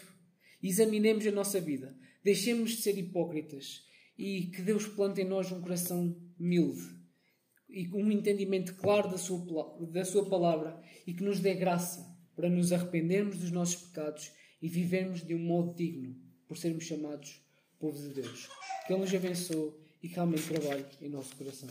examinemos 0.60 1.24
a 1.24 1.30
nossa 1.30 1.60
vida. 1.60 1.96
Deixemos 2.24 2.72
de 2.72 2.82
ser 2.82 2.98
hipócritas 2.98 3.86
e 4.18 4.46
que 4.46 4.60
Deus 4.60 4.88
plante 4.88 5.20
em 5.20 5.24
nós 5.24 5.52
um 5.52 5.60
coração 5.60 6.16
humilde 6.38 6.82
e 7.70 7.88
um 7.94 8.10
entendimento 8.10 8.74
claro 8.74 9.08
da 9.08 9.16
sua, 9.16 9.78
da 9.92 10.04
sua 10.04 10.28
palavra 10.28 10.82
e 11.06 11.14
que 11.14 11.22
nos 11.22 11.38
dê 11.38 11.54
graça 11.54 12.04
para 12.34 12.50
nos 12.50 12.72
arrependermos 12.72 13.38
dos 13.38 13.52
nossos 13.52 13.76
pecados 13.86 14.32
e 14.60 14.68
vivermos 14.68 15.24
de 15.24 15.34
um 15.34 15.38
modo 15.38 15.76
digno 15.76 16.16
por 16.48 16.56
sermos 16.56 16.84
chamados 16.84 17.40
povo 17.78 17.96
de 17.96 18.14
Deus. 18.14 18.48
Que 18.84 18.92
Ele 18.92 19.02
nos 19.02 19.14
abençoe 19.14 19.74
e 20.02 20.08
que 20.08 20.14
realmente 20.16 20.48
trabalhe 20.48 20.84
em 21.00 21.08
nosso 21.08 21.36
coração. 21.36 21.68